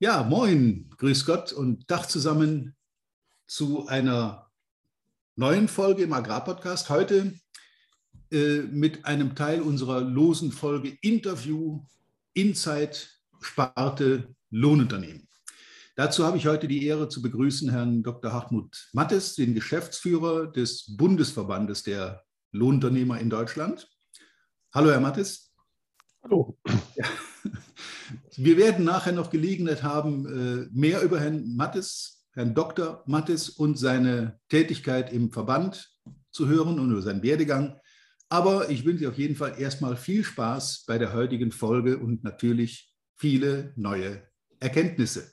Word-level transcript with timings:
Ja, 0.00 0.22
moin, 0.22 0.88
grüß 0.96 1.24
Gott 1.24 1.52
und 1.52 1.88
Tag 1.88 2.08
zusammen 2.08 2.76
zu 3.48 3.88
einer 3.88 4.48
neuen 5.34 5.66
Folge 5.66 6.04
im 6.04 6.12
Agrarpodcast. 6.12 6.88
Heute 6.88 7.34
äh, 8.30 8.58
mit 8.58 9.04
einem 9.06 9.34
Teil 9.34 9.60
unserer 9.60 10.00
losen 10.00 10.52
Folge 10.52 10.96
Interview 11.02 11.82
Insight 12.32 13.10
Sparte 13.40 14.36
Lohnunternehmen. 14.50 15.26
Dazu 15.96 16.24
habe 16.24 16.36
ich 16.36 16.46
heute 16.46 16.68
die 16.68 16.86
Ehre 16.86 17.08
zu 17.08 17.20
begrüßen 17.20 17.68
Herrn 17.68 18.04
Dr. 18.04 18.32
Hartmut 18.32 18.90
Mattes, 18.92 19.34
den 19.34 19.52
Geschäftsführer 19.52 20.46
des 20.46 20.96
Bundesverbandes 20.96 21.82
der 21.82 22.22
Lohnunternehmer 22.52 23.18
in 23.18 23.30
Deutschland. 23.30 23.90
Hallo, 24.72 24.92
Herr 24.92 25.00
Mattes. 25.00 25.52
Hallo. 26.22 26.56
Ja. 26.94 27.04
Wir 28.40 28.56
werden 28.56 28.84
nachher 28.84 29.12
noch 29.12 29.30
Gelegenheit 29.30 29.82
haben, 29.82 30.26
äh, 30.26 30.68
mehr 30.70 31.02
über 31.02 31.18
Herrn 31.18 31.56
Mattes, 31.56 32.24
Herrn 32.34 32.54
Dr. 32.54 33.02
Mattes 33.04 33.48
und 33.48 33.76
seine 33.76 34.38
Tätigkeit 34.48 35.12
im 35.12 35.32
Verband 35.32 35.90
zu 36.30 36.46
hören 36.46 36.78
und 36.78 36.92
über 36.92 37.02
seinen 37.02 37.24
Werdegang. 37.24 37.80
Aber 38.28 38.70
ich 38.70 38.84
wünsche 38.84 39.08
auf 39.08 39.18
jeden 39.18 39.34
Fall 39.34 39.60
erstmal 39.60 39.96
viel 39.96 40.22
Spaß 40.22 40.84
bei 40.86 40.98
der 40.98 41.14
heutigen 41.14 41.50
Folge 41.50 41.98
und 41.98 42.22
natürlich 42.22 42.94
viele 43.16 43.72
neue 43.74 44.22
Erkenntnisse. 44.60 45.32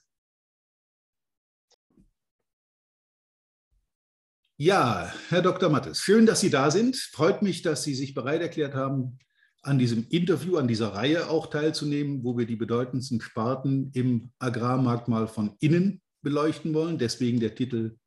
Ja, 4.57 5.13
Herr 5.29 5.43
Dr. 5.43 5.69
Mattes, 5.69 5.99
schön, 5.99 6.25
dass 6.25 6.39
Sie 6.39 6.49
da 6.49 6.71
sind. 6.71 6.95
Freut 6.95 7.43
mich, 7.43 7.61
dass 7.61 7.83
Sie 7.83 7.93
sich 7.93 8.15
bereit 8.15 8.41
erklärt 8.41 8.73
haben, 8.73 9.19
an 9.65 9.79
diesem 9.79 10.07
Interview, 10.09 10.57
an 10.57 10.67
dieser 10.67 10.93
Reihe 10.93 11.29
auch 11.29 11.47
teilzunehmen, 11.47 12.23
wo 12.23 12.37
wir 12.37 12.45
die 12.45 12.55
bedeutendsten 12.55 13.19
Sparten 13.19 13.91
im 13.93 14.31
Agrarmarkt 14.37 15.07
mal 15.07 15.27
von 15.27 15.55
innen 15.59 16.01
beleuchten 16.21 16.73
wollen. 16.73 16.97
Deswegen 16.97 17.39
der 17.39 17.55
Titel 17.55 17.97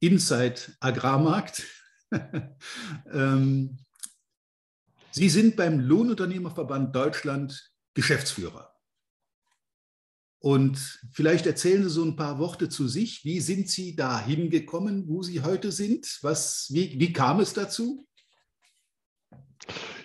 Inside 0.00 0.60
Agrarmarkt. 0.80 1.64
Ähm, 3.12 3.76
Sie 5.10 5.28
sind 5.28 5.56
beim 5.56 5.80
Lohnunternehmerverband 5.80 6.94
Deutschland 6.94 7.72
Geschäftsführer. 7.94 8.72
Und 10.38 11.00
vielleicht 11.10 11.46
erzählen 11.46 11.82
Sie 11.82 11.90
so 11.90 12.04
ein 12.04 12.14
paar 12.14 12.38
Worte 12.38 12.68
zu 12.68 12.86
sich. 12.86 13.24
Wie 13.24 13.40
sind 13.40 13.68
Sie 13.68 13.96
da 13.96 14.20
hingekommen, 14.20 15.08
wo 15.08 15.24
Sie 15.24 15.40
heute 15.40 15.72
sind? 15.72 16.18
Was, 16.22 16.68
wie, 16.70 17.00
wie 17.00 17.12
kam 17.12 17.40
es 17.40 17.52
dazu? 17.52 18.06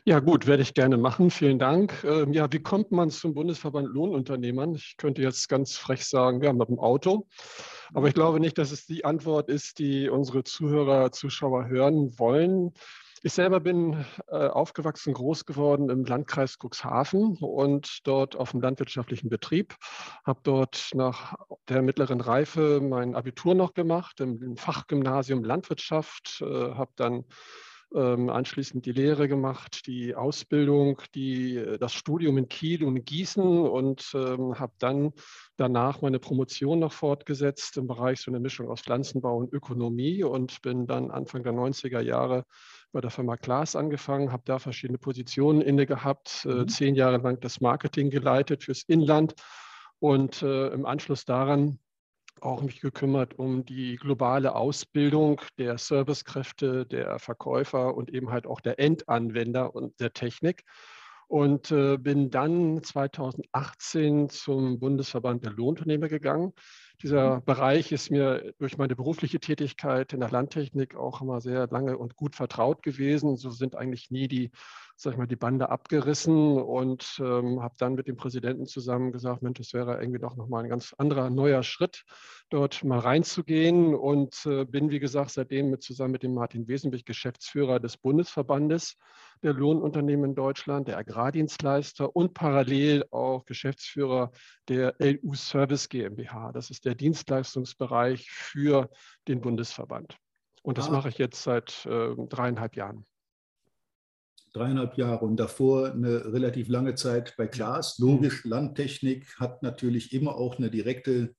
Ja, 0.09 0.19
gut, 0.19 0.47
werde 0.47 0.63
ich 0.63 0.73
gerne 0.73 0.97
machen. 0.97 1.29
Vielen 1.29 1.59
Dank. 1.59 2.03
Ähm, 2.03 2.33
ja, 2.33 2.52
wie 2.52 2.57
kommt 2.57 2.91
man 2.91 3.11
zum 3.11 3.35
Bundesverband 3.35 3.89
Lohnunternehmern? 3.89 4.73
Ich 4.73 4.95
könnte 4.97 5.21
jetzt 5.21 5.47
ganz 5.49 5.77
frech 5.77 6.03
sagen, 6.03 6.41
ja, 6.41 6.51
mit 6.51 6.67
dem 6.67 6.79
Auto. 6.79 7.27
Aber 7.93 8.07
ich 8.07 8.16
glaube 8.16 8.39
nicht, 8.39 8.57
dass 8.57 8.71
es 8.71 8.88
die 8.88 9.05
Antwort 9.05 9.49
ist, 9.49 9.77
die 9.77 10.09
unsere 10.09 10.43
Zuhörer, 10.43 11.11
Zuschauer 11.11 11.67
hören 11.67 12.17
wollen. 12.17 12.73
Ich 13.21 13.33
selber 13.33 13.59
bin 13.59 14.03
äh, 14.29 14.47
aufgewachsen, 14.47 15.13
groß 15.13 15.45
geworden 15.45 15.91
im 15.91 16.03
Landkreis 16.03 16.57
Cuxhaven 16.57 17.38
und 17.38 17.99
dort 18.05 18.35
auf 18.35 18.49
dem 18.49 18.61
landwirtschaftlichen 18.61 19.29
Betrieb. 19.29 19.75
Habe 20.25 20.39
dort 20.41 20.89
nach 20.95 21.35
der 21.67 21.83
mittleren 21.83 22.19
Reife 22.19 22.81
mein 22.81 23.13
Abitur 23.13 23.53
noch 23.53 23.75
gemacht 23.75 24.21
im, 24.21 24.57
Fachgymnasium 24.57 25.44
Landwirtschaft. 25.44 26.41
Äh, 26.41 26.45
habe 26.73 26.94
dann 26.95 27.25
ähm, 27.95 28.29
anschließend 28.29 28.85
die 28.85 28.91
Lehre 28.91 29.27
gemacht, 29.27 29.87
die 29.87 30.15
Ausbildung, 30.15 31.01
die, 31.15 31.57
äh, 31.57 31.77
das 31.77 31.93
Studium 31.93 32.37
in 32.37 32.47
Kiel 32.47 32.83
und 32.83 33.05
Gießen 33.05 33.43
und 33.43 34.11
ähm, 34.13 34.59
habe 34.59 34.73
dann 34.79 35.13
danach 35.57 36.01
meine 36.01 36.19
Promotion 36.19 36.79
noch 36.79 36.93
fortgesetzt 36.93 37.77
im 37.77 37.87
Bereich 37.87 38.21
so 38.21 38.31
eine 38.31 38.39
Mischung 38.39 38.69
aus 38.69 38.81
Pflanzenbau 38.81 39.37
und 39.37 39.53
Ökonomie 39.53 40.23
und 40.23 40.61
bin 40.61 40.87
dann 40.87 41.11
Anfang 41.11 41.44
der 41.44 41.53
90er 41.53 42.01
Jahre 42.01 42.45
bei 42.91 43.01
der 43.01 43.11
Firma 43.11 43.38
Klaas 43.38 43.75
angefangen, 43.75 44.31
habe 44.31 44.44
da 44.45 44.59
verschiedene 44.59 44.97
Positionen 44.97 45.61
inne 45.61 45.85
gehabt, 45.85 46.45
äh, 46.45 46.49
mhm. 46.49 46.67
zehn 46.67 46.95
Jahre 46.95 47.17
lang 47.17 47.39
das 47.39 47.61
Marketing 47.61 48.09
geleitet 48.09 48.63
fürs 48.63 48.83
Inland 48.83 49.33
und 49.99 50.41
äh, 50.44 50.67
im 50.69 50.85
Anschluss 50.85 51.25
daran 51.25 51.79
auch 52.41 52.61
mich 52.61 52.81
gekümmert 52.81 53.38
um 53.38 53.66
die 53.66 53.95
globale 53.95 54.55
Ausbildung 54.55 55.41
der 55.57 55.77
Servicekräfte, 55.77 56.85
der 56.85 57.19
Verkäufer 57.19 57.95
und 57.95 58.09
eben 58.11 58.31
halt 58.31 58.47
auch 58.47 58.61
der 58.61 58.79
Endanwender 58.79 59.75
und 59.75 60.00
der 60.00 60.13
Technik. 60.13 60.63
Und 61.28 61.69
äh, 61.72 61.97
bin 61.97 62.31
dann 62.31 62.81
2018 62.81 64.29
zum 64.29 64.79
Bundesverband 64.79 65.45
der 65.45 65.51
Lohnunternehmer 65.51 66.07
gegangen. 66.07 66.53
Dieser. 67.01 67.41
Bereich 67.41 67.91
ist 67.93 68.11
mir 68.11 68.53
durch 68.59 68.77
meine 68.77 68.95
berufliche 68.95 69.39
Tätigkeit 69.39 70.11
in 70.11 70.19
der 70.19 70.29
Landtechnik 70.29 70.95
auch 70.95 71.21
immer 71.21 71.39
sehr 71.39 71.67
lange 71.67 71.97
und 71.97 72.15
gut 72.15 72.35
vertraut 72.35 72.83
gewesen. 72.83 73.37
So 73.37 73.51
sind 73.51 73.75
eigentlich 73.75 74.11
nie 74.11 74.27
die, 74.27 74.51
sag 74.97 75.13
ich 75.13 75.17
mal, 75.17 75.25
die 75.25 75.37
Bande 75.37 75.69
abgerissen 75.69 76.57
und 76.57 77.21
ähm, 77.23 77.61
habe 77.61 77.75
dann 77.77 77.95
mit 77.95 78.07
dem 78.07 78.17
Präsidenten 78.17 78.65
zusammen 78.65 79.13
gesagt, 79.13 79.41
Mensch, 79.41 79.59
das 79.59 79.73
wäre 79.73 79.99
irgendwie 80.01 80.19
doch 80.19 80.35
nochmal 80.35 80.63
ein 80.63 80.69
ganz 80.69 80.93
anderer 80.97 81.29
neuer 81.29 81.63
Schritt, 81.63 82.03
dort 82.49 82.83
mal 82.83 82.99
reinzugehen 82.99 83.95
und 83.95 84.45
äh, 84.45 84.66
bin, 84.66 84.91
wie 84.91 84.99
gesagt, 84.99 85.31
seitdem 85.31 85.69
mit, 85.69 85.83
zusammen 85.83 86.11
mit 86.11 86.23
dem 86.23 86.33
Martin 86.33 86.67
Wesenbich 86.67 87.05
Geschäftsführer 87.05 87.79
des 87.79 87.95
Bundesverbandes 87.95 88.97
der 89.43 89.53
Lohnunternehmen 89.53 90.31
in 90.31 90.35
Deutschland, 90.35 90.87
der 90.87 90.97
Agrardienstleister 90.97 92.16
und 92.16 92.33
parallel 92.33 93.05
auch 93.11 93.45
Geschäftsführer 93.45 94.31
der 94.67 94.95
LU 94.99 95.33
Service 95.33 95.87
GmbH. 95.87 96.51
Das 96.51 96.69
ist 96.69 96.85
der 96.85 96.88
Dienstleistungsbereich 96.95 98.29
für 98.31 98.89
den 99.27 99.41
Bundesverband. 99.41 100.17
Und 100.61 100.77
das 100.77 100.89
ah. 100.89 100.91
mache 100.91 101.09
ich 101.09 101.17
jetzt 101.17 101.44
seit 101.44 101.85
äh, 101.85 102.16
dreieinhalb 102.29 102.75
Jahren. 102.75 103.05
Dreieinhalb 104.53 104.97
Jahre 104.97 105.25
und 105.25 105.38
davor 105.38 105.91
eine 105.91 106.33
relativ 106.33 106.69
lange 106.69 106.95
Zeit 106.95 107.35
bei 107.38 107.47
Klaas. 107.47 107.99
Logisch, 107.99 108.45
Landtechnik 108.45 109.39
hat 109.39 109.61
natürlich 109.61 110.11
immer 110.11 110.35
auch 110.35 110.57
eine 110.57 110.72
direkte 110.72 111.35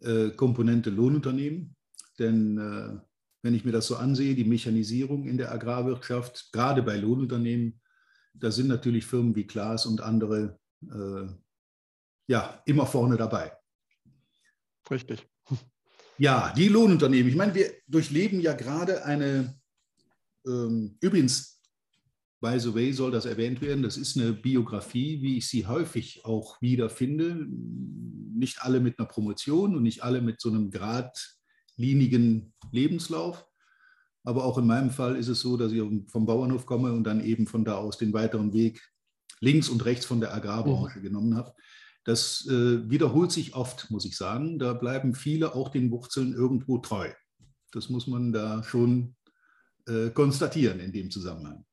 äh, 0.00 0.30
Komponente 0.30 0.90
Lohnunternehmen, 0.90 1.76
denn 2.18 2.58
äh, 2.58 3.00
wenn 3.42 3.54
ich 3.54 3.64
mir 3.64 3.72
das 3.72 3.86
so 3.86 3.96
ansehe, 3.96 4.34
die 4.34 4.44
Mechanisierung 4.44 5.26
in 5.26 5.38
der 5.38 5.52
Agrarwirtschaft, 5.52 6.50
gerade 6.52 6.82
bei 6.82 6.96
Lohnunternehmen, 6.96 7.80
da 8.34 8.50
sind 8.50 8.68
natürlich 8.68 9.06
Firmen 9.06 9.36
wie 9.36 9.46
Klaas 9.46 9.86
und 9.86 10.00
andere 10.00 10.58
äh, 10.82 11.26
ja 12.26 12.62
immer 12.66 12.86
vorne 12.86 13.16
dabei. 13.16 13.52
Richtig. 14.90 15.26
Ja, 16.16 16.52
die 16.56 16.68
Lohnunternehmen. 16.68 17.28
Ich 17.28 17.36
meine, 17.36 17.54
wir 17.54 17.72
durchleben 17.88 18.40
ja 18.40 18.52
gerade 18.52 19.04
eine, 19.04 19.58
ähm, 20.46 20.96
übrigens, 21.00 21.60
by 22.40 22.60
the 22.60 22.72
way, 22.72 22.92
soll 22.92 23.10
das 23.10 23.24
erwähnt 23.24 23.60
werden, 23.60 23.82
das 23.82 23.96
ist 23.96 24.16
eine 24.16 24.32
Biografie, 24.32 25.22
wie 25.22 25.38
ich 25.38 25.48
sie 25.48 25.66
häufig 25.66 26.24
auch 26.24 26.60
wiederfinde. 26.60 27.46
Nicht 28.36 28.62
alle 28.62 28.80
mit 28.80 28.98
einer 28.98 29.08
Promotion 29.08 29.74
und 29.74 29.82
nicht 29.82 30.04
alle 30.04 30.20
mit 30.20 30.40
so 30.40 30.50
einem 30.50 30.70
Grad 30.70 31.36
linigen 31.76 32.54
Lebenslauf. 32.70 33.44
Aber 34.22 34.44
auch 34.44 34.56
in 34.58 34.66
meinem 34.66 34.90
Fall 34.90 35.16
ist 35.16 35.28
es 35.28 35.40
so, 35.40 35.56
dass 35.56 35.72
ich 35.72 35.82
vom 36.08 36.26
Bauernhof 36.26 36.64
komme 36.64 36.92
und 36.92 37.04
dann 37.04 37.24
eben 37.24 37.46
von 37.46 37.64
da 37.64 37.76
aus 37.76 37.98
den 37.98 38.12
weiteren 38.12 38.52
Weg 38.52 38.80
links 39.40 39.68
und 39.68 39.84
rechts 39.84 40.06
von 40.06 40.20
der 40.20 40.32
Agrarbranche 40.32 41.00
mhm. 41.00 41.02
genommen 41.02 41.36
habe. 41.36 41.54
Das 42.04 42.46
äh, 42.48 42.88
wiederholt 42.90 43.32
sich 43.32 43.54
oft, 43.54 43.90
muss 43.90 44.04
ich 44.04 44.16
sagen. 44.16 44.58
Da 44.58 44.74
bleiben 44.74 45.14
viele 45.14 45.54
auch 45.54 45.70
den 45.70 45.90
Wurzeln 45.90 46.34
irgendwo 46.34 46.78
treu. 46.78 47.10
Das 47.72 47.88
muss 47.88 48.06
man 48.06 48.32
da 48.32 48.62
schon 48.62 49.16
äh, 49.86 50.10
konstatieren 50.10 50.80
in 50.80 50.92
dem 50.92 51.10
Zusammenhang. 51.10 51.64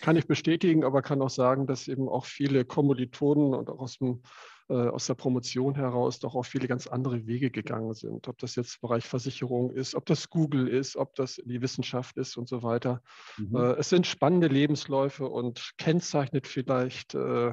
Kann 0.00 0.16
ich 0.16 0.26
bestätigen, 0.26 0.84
aber 0.84 1.02
kann 1.02 1.22
auch 1.22 1.30
sagen, 1.30 1.66
dass 1.66 1.88
eben 1.88 2.08
auch 2.08 2.26
viele 2.26 2.64
Kommilitonen 2.64 3.54
und 3.54 3.70
auch 3.70 3.78
aus 3.78 3.98
dem 3.98 4.22
äh, 4.68 4.74
aus 4.88 5.06
der 5.06 5.14
Promotion 5.14 5.74
heraus 5.74 6.20
doch 6.20 6.34
auch 6.34 6.46
viele 6.46 6.68
ganz 6.68 6.86
andere 6.86 7.26
Wege 7.26 7.50
gegangen 7.50 7.92
sind. 7.92 8.28
Ob 8.28 8.38
das 8.38 8.56
jetzt 8.56 8.80
Bereich 8.80 9.04
Versicherung 9.04 9.70
ist, 9.70 9.94
ob 9.94 10.06
das 10.06 10.30
Google 10.30 10.68
ist, 10.68 10.96
ob 10.96 11.14
das 11.16 11.36
die 11.44 11.60
Wissenschaft 11.60 12.16
ist 12.16 12.38
und 12.38 12.48
so 12.48 12.62
weiter. 12.62 13.02
Mhm. 13.36 13.56
Äh, 13.56 13.72
es 13.74 13.90
sind 13.90 14.06
spannende 14.06 14.46
Lebensläufe 14.46 15.28
und 15.28 15.72
kennzeichnet 15.76 16.46
vielleicht 16.46 17.14
äh, 17.14 17.52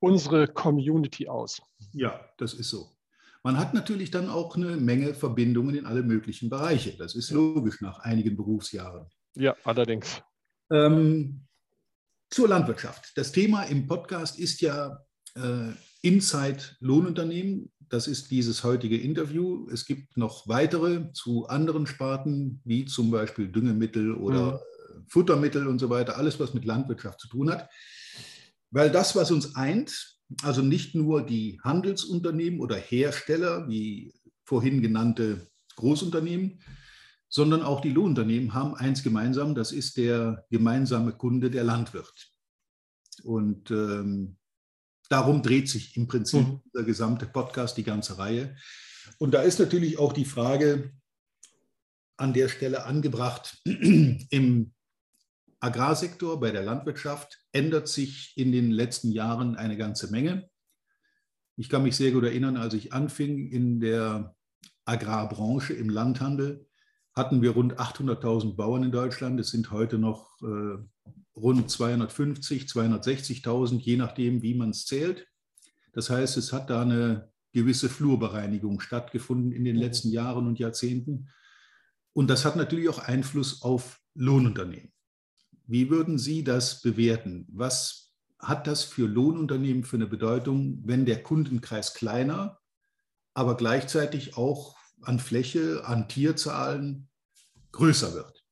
unsere 0.00 0.48
Community 0.48 1.28
aus. 1.28 1.60
Ja, 1.92 2.20
das 2.38 2.54
ist 2.54 2.70
so. 2.70 2.96
Man 3.42 3.58
hat 3.58 3.74
natürlich 3.74 4.10
dann 4.10 4.28
auch 4.28 4.56
eine 4.56 4.76
Menge 4.76 5.14
Verbindungen 5.14 5.76
in 5.76 5.86
alle 5.86 6.02
möglichen 6.02 6.50
Bereiche. 6.50 6.96
Das 6.96 7.14
ist 7.14 7.30
logisch 7.30 7.80
nach 7.80 8.00
einigen 8.00 8.36
Berufsjahren. 8.36 9.06
Ja, 9.36 9.54
allerdings. 9.62 10.20
Ähm, 10.70 11.46
zur 12.30 12.48
Landwirtschaft. 12.48 13.12
Das 13.14 13.30
Thema 13.30 13.62
im 13.64 13.86
Podcast 13.86 14.38
ist 14.38 14.60
ja 14.60 14.98
äh, 15.36 15.70
Inside 16.02 16.58
Lohnunternehmen. 16.80 17.70
Das 17.88 18.08
ist 18.08 18.32
dieses 18.32 18.64
heutige 18.64 18.96
Interview. 19.00 19.68
Es 19.70 19.84
gibt 19.84 20.16
noch 20.16 20.48
weitere 20.48 21.12
zu 21.12 21.46
anderen 21.46 21.86
Sparten, 21.86 22.60
wie 22.64 22.84
zum 22.84 23.12
Beispiel 23.12 23.46
Düngemittel 23.46 24.14
oder 24.14 24.54
mhm. 24.94 25.06
Futtermittel 25.08 25.68
und 25.68 25.78
so 25.78 25.88
weiter. 25.88 26.16
Alles, 26.16 26.40
was 26.40 26.52
mit 26.52 26.64
Landwirtschaft 26.64 27.20
zu 27.20 27.28
tun 27.28 27.50
hat. 27.50 27.70
Weil 28.70 28.90
das, 28.90 29.16
was 29.16 29.30
uns 29.30 29.54
eint, 29.54 30.16
Also 30.42 30.60
nicht 30.60 30.94
nur 30.94 31.24
die 31.24 31.60
Handelsunternehmen 31.62 32.60
oder 32.60 32.76
Hersteller, 32.76 33.68
wie 33.68 34.12
vorhin 34.44 34.82
genannte 34.82 35.46
Großunternehmen, 35.76 36.60
sondern 37.28 37.62
auch 37.62 37.80
die 37.80 37.90
Lohnunternehmen 37.90 38.54
haben 38.54 38.74
eins 38.74 39.02
gemeinsam, 39.02 39.54
das 39.54 39.72
ist 39.72 39.96
der 39.96 40.44
gemeinsame 40.50 41.12
Kunde, 41.12 41.50
der 41.50 41.64
Landwirt. 41.64 42.32
Und 43.22 43.70
ähm, 43.70 44.36
darum 45.08 45.42
dreht 45.42 45.68
sich 45.68 45.96
im 45.96 46.06
Prinzip 46.06 46.46
mhm. 46.46 46.60
der 46.74 46.84
gesamte 46.84 47.26
Podcast, 47.26 47.76
die 47.76 47.84
ganze 47.84 48.18
Reihe. 48.18 48.56
Und 49.18 49.32
da 49.32 49.42
ist 49.42 49.58
natürlich 49.58 49.98
auch 49.98 50.12
die 50.12 50.24
Frage 50.24 50.92
an 52.16 52.32
der 52.32 52.48
Stelle 52.48 52.84
angebracht, 52.84 53.60
im 53.64 54.72
Agrarsektor, 55.66 56.38
bei 56.38 56.52
der 56.52 56.62
Landwirtschaft 56.62 57.40
ändert 57.50 57.88
sich 57.88 58.32
in 58.36 58.52
den 58.52 58.70
letzten 58.70 59.10
Jahren 59.10 59.56
eine 59.56 59.76
ganze 59.76 60.12
Menge. 60.12 60.48
Ich 61.56 61.68
kann 61.68 61.82
mich 61.82 61.96
sehr 61.96 62.12
gut 62.12 62.22
erinnern, 62.22 62.56
als 62.56 62.74
ich 62.74 62.92
anfing 62.92 63.50
in 63.50 63.80
der 63.80 64.36
Agrarbranche 64.84 65.74
im 65.74 65.90
Landhandel, 65.90 66.68
hatten 67.14 67.42
wir 67.42 67.50
rund 67.50 67.80
800.000 67.80 68.54
Bauern 68.54 68.84
in 68.84 68.92
Deutschland. 68.92 69.40
Es 69.40 69.50
sind 69.50 69.72
heute 69.72 69.98
noch 69.98 70.40
äh, 70.42 70.78
rund 71.34 71.68
250, 71.68 72.66
260.000, 72.66 73.80
je 73.80 73.96
nachdem, 73.96 74.42
wie 74.42 74.54
man 74.54 74.70
es 74.70 74.84
zählt. 74.84 75.26
Das 75.92 76.10
heißt, 76.10 76.36
es 76.36 76.52
hat 76.52 76.70
da 76.70 76.82
eine 76.82 77.32
gewisse 77.52 77.88
Flurbereinigung 77.88 78.78
stattgefunden 78.80 79.50
in 79.50 79.64
den 79.64 79.76
letzten 79.76 80.10
Jahren 80.10 80.46
und 80.46 80.60
Jahrzehnten. 80.60 81.30
Und 82.12 82.28
das 82.28 82.44
hat 82.44 82.54
natürlich 82.54 82.88
auch 82.88 83.00
Einfluss 83.00 83.62
auf 83.62 83.98
Lohnunternehmen. 84.14 84.92
Wie 85.66 85.90
würden 85.90 86.18
Sie 86.18 86.44
das 86.44 86.80
bewerten? 86.80 87.46
Was 87.50 88.12
hat 88.38 88.66
das 88.66 88.84
für 88.84 89.06
Lohnunternehmen 89.06 89.82
für 89.82 89.96
eine 89.96 90.06
Bedeutung, 90.06 90.80
wenn 90.84 91.06
der 91.06 91.22
Kundenkreis 91.22 91.94
kleiner, 91.94 92.60
aber 93.34 93.56
gleichzeitig 93.56 94.36
auch 94.36 94.76
an 95.02 95.18
Fläche, 95.18 95.82
an 95.84 96.08
Tierzahlen 96.08 97.08
größer 97.72 98.14
wird? 98.14 98.44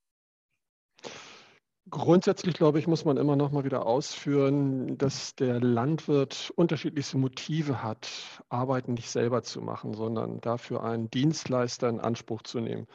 Grundsätzlich, 1.88 2.55
glaube 2.55 2.81
ich, 2.81 2.88
muss 2.88 3.05
man 3.05 3.17
immer 3.19 3.37
noch 3.37 3.52
mal 3.52 3.64
wieder 3.64 3.87
ausführen, 3.87 4.99
dass 4.99 5.37
der 5.37 5.60
Landwirt 5.60 6.52
unterschiedlichste 6.56 7.19
Motive 7.19 7.84
hat, 7.84 8.08
Arbeiten 8.49 8.94
nicht 8.94 9.10
selber 9.10 9.44
zu 9.44 9.60
machen, 9.60 9.94
sondern 9.94 10.40
dafür 10.40 10.82
einen 10.82 11.08
Dienstleister 11.10 11.88
in 11.88 12.00
Anspruch 12.00 12.43
zu 12.43 12.58
nehmen 12.58 12.88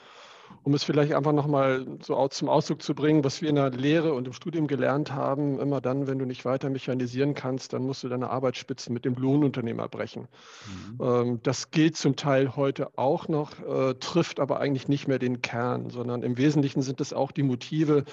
um 0.63 0.73
es 0.73 0.83
vielleicht 0.83 1.13
einfach 1.13 1.31
nochmal 1.31 1.85
so 2.01 2.27
zum 2.27 2.49
Ausdruck 2.49 2.81
zu 2.81 2.93
bringen, 2.93 3.23
was 3.23 3.41
wir 3.41 3.49
in 3.49 3.55
der 3.55 3.71
Lehre 3.71 4.13
und 4.13 4.27
im 4.27 4.33
Studium 4.33 4.67
gelernt 4.67 5.11
haben, 5.11 5.59
immer 5.59 5.81
dann, 5.81 6.07
wenn 6.07 6.19
du 6.19 6.25
nicht 6.25 6.45
weiter 6.45 6.69
mechanisieren 6.69 7.33
kannst, 7.33 7.73
dann 7.73 7.83
musst 7.83 8.03
du 8.03 8.09
deine 8.09 8.29
Arbeitsspitzen 8.29 8.93
mit 8.93 9.05
dem 9.05 9.15
Lohnunternehmer 9.15 9.87
brechen. 9.87 10.27
Mhm. 10.67 11.05
Ähm, 11.05 11.39
das 11.43 11.71
gilt 11.71 11.95
zum 11.95 12.15
Teil 12.15 12.55
heute 12.55 12.97
auch 12.97 13.27
noch, 13.27 13.59
äh, 13.59 13.95
trifft 13.95 14.39
aber 14.39 14.59
eigentlich 14.59 14.87
nicht 14.87 15.07
mehr 15.07 15.19
den 15.19 15.41
Kern, 15.41 15.89
sondern 15.89 16.23
im 16.23 16.37
Wesentlichen 16.37 16.81
sind 16.81 17.01
es 17.01 17.13
auch 17.13 17.31
die 17.31 17.43
Motive, 17.43 18.03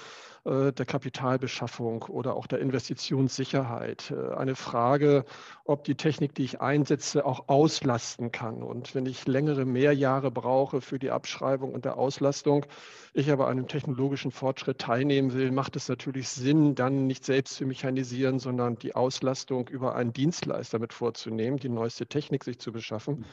der 0.47 0.85
Kapitalbeschaffung 0.85 2.03
oder 2.03 2.35
auch 2.35 2.47
der 2.47 2.59
Investitionssicherheit. 2.59 4.11
Äh, 4.11 4.33
eine 4.35 4.55
Frage, 4.55 5.25
ob 5.65 5.83
die 5.83 5.95
Technik, 5.95 6.35
die 6.35 6.43
ich 6.43 6.61
einsetze, 6.61 7.25
auch 7.25 7.49
auslasten 7.49 8.31
kann. 8.31 8.63
Und 8.63 8.95
wenn 8.95 9.05
ich 9.05 9.27
längere 9.27 9.65
Mehrjahre 9.65 10.31
brauche 10.31 10.79
für 10.79 10.99
die 10.99 11.11
Abschreibung 11.11 11.73
und 11.73 11.85
der 11.85 11.97
Auslastung, 11.97 12.65
ich 13.13 13.31
aber 13.31 13.47
an 13.47 13.57
einem 13.57 13.67
technologischen 13.67 14.31
Fortschritt 14.31 14.79
teilnehmen 14.79 15.33
will, 15.33 15.51
macht 15.51 15.75
es 15.75 15.89
natürlich 15.89 16.29
Sinn, 16.29 16.75
dann 16.75 17.07
nicht 17.07 17.25
selbst 17.25 17.55
zu 17.55 17.65
mechanisieren, 17.65 18.39
sondern 18.39 18.77
die 18.77 18.95
Auslastung 18.95 19.67
über 19.67 19.95
einen 19.95 20.13
Dienstleister 20.13 20.79
mit 20.79 20.93
vorzunehmen, 20.93 21.57
die 21.59 21.69
neueste 21.69 22.07
Technik 22.07 22.43
sich 22.43 22.59
zu 22.59 22.71
beschaffen. 22.71 23.25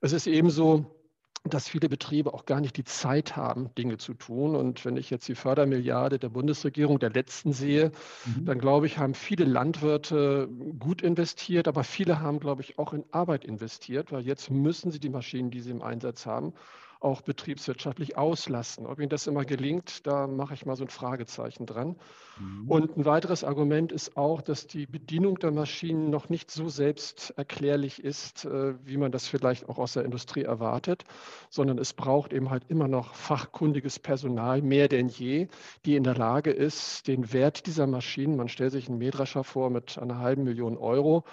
Es 0.00 0.12
ist 0.12 0.26
ebenso 0.26 0.99
dass 1.44 1.68
viele 1.68 1.88
Betriebe 1.88 2.34
auch 2.34 2.44
gar 2.44 2.60
nicht 2.60 2.76
die 2.76 2.84
Zeit 2.84 3.34
haben, 3.34 3.74
Dinge 3.74 3.96
zu 3.96 4.12
tun. 4.14 4.54
Und 4.54 4.84
wenn 4.84 4.96
ich 4.96 5.08
jetzt 5.08 5.26
die 5.26 5.34
Fördermilliarde 5.34 6.18
der 6.18 6.28
Bundesregierung, 6.28 6.98
der 6.98 7.10
letzten 7.10 7.52
sehe, 7.52 7.92
mhm. 8.26 8.44
dann 8.44 8.58
glaube 8.58 8.86
ich, 8.86 8.98
haben 8.98 9.14
viele 9.14 9.44
Landwirte 9.44 10.48
gut 10.78 11.00
investiert, 11.00 11.66
aber 11.66 11.82
viele 11.82 12.20
haben, 12.20 12.40
glaube 12.40 12.60
ich, 12.62 12.78
auch 12.78 12.92
in 12.92 13.04
Arbeit 13.10 13.44
investiert, 13.44 14.12
weil 14.12 14.26
jetzt 14.26 14.50
müssen 14.50 14.90
sie 14.90 15.00
die 15.00 15.08
Maschinen, 15.08 15.50
die 15.50 15.60
sie 15.60 15.70
im 15.70 15.82
Einsatz 15.82 16.26
haben, 16.26 16.52
auch 17.00 17.22
betriebswirtschaftlich 17.22 18.16
auslasten. 18.16 18.86
Ob 18.86 18.98
Ihnen 19.00 19.08
das 19.08 19.26
immer 19.26 19.44
gelingt, 19.44 20.06
da 20.06 20.26
mache 20.26 20.54
ich 20.54 20.66
mal 20.66 20.76
so 20.76 20.84
ein 20.84 20.90
Fragezeichen 20.90 21.64
dran. 21.64 21.96
Mhm. 22.38 22.70
Und 22.70 22.96
ein 22.96 23.04
weiteres 23.06 23.42
Argument 23.42 23.90
ist 23.90 24.16
auch, 24.18 24.42
dass 24.42 24.66
die 24.66 24.86
Bedienung 24.86 25.38
der 25.38 25.50
Maschinen 25.50 26.10
noch 26.10 26.28
nicht 26.28 26.50
so 26.50 26.68
selbsterklärlich 26.68 28.04
ist, 28.04 28.44
äh, 28.44 28.74
wie 28.84 28.98
man 28.98 29.12
das 29.12 29.26
vielleicht 29.26 29.68
auch 29.68 29.78
aus 29.78 29.94
der 29.94 30.04
Industrie 30.04 30.42
erwartet, 30.42 31.04
sondern 31.48 31.78
es 31.78 31.94
braucht 31.94 32.34
eben 32.34 32.50
halt 32.50 32.64
immer 32.68 32.86
noch 32.86 33.14
fachkundiges 33.14 33.98
Personal, 33.98 34.60
mehr 34.60 34.88
denn 34.88 35.08
je, 35.08 35.48
die 35.86 35.96
in 35.96 36.04
der 36.04 36.16
Lage 36.16 36.50
ist, 36.50 37.08
den 37.08 37.32
Wert 37.32 37.66
dieser 37.66 37.86
Maschinen, 37.86 38.36
man 38.36 38.48
stellt 38.48 38.72
sich 38.72 38.88
einen 38.88 38.98
Mähdrescher 38.98 39.42
vor 39.42 39.70
mit 39.70 39.98
einer 39.98 40.18
halben 40.18 40.44
Million 40.44 40.76
Euro, 40.76 41.24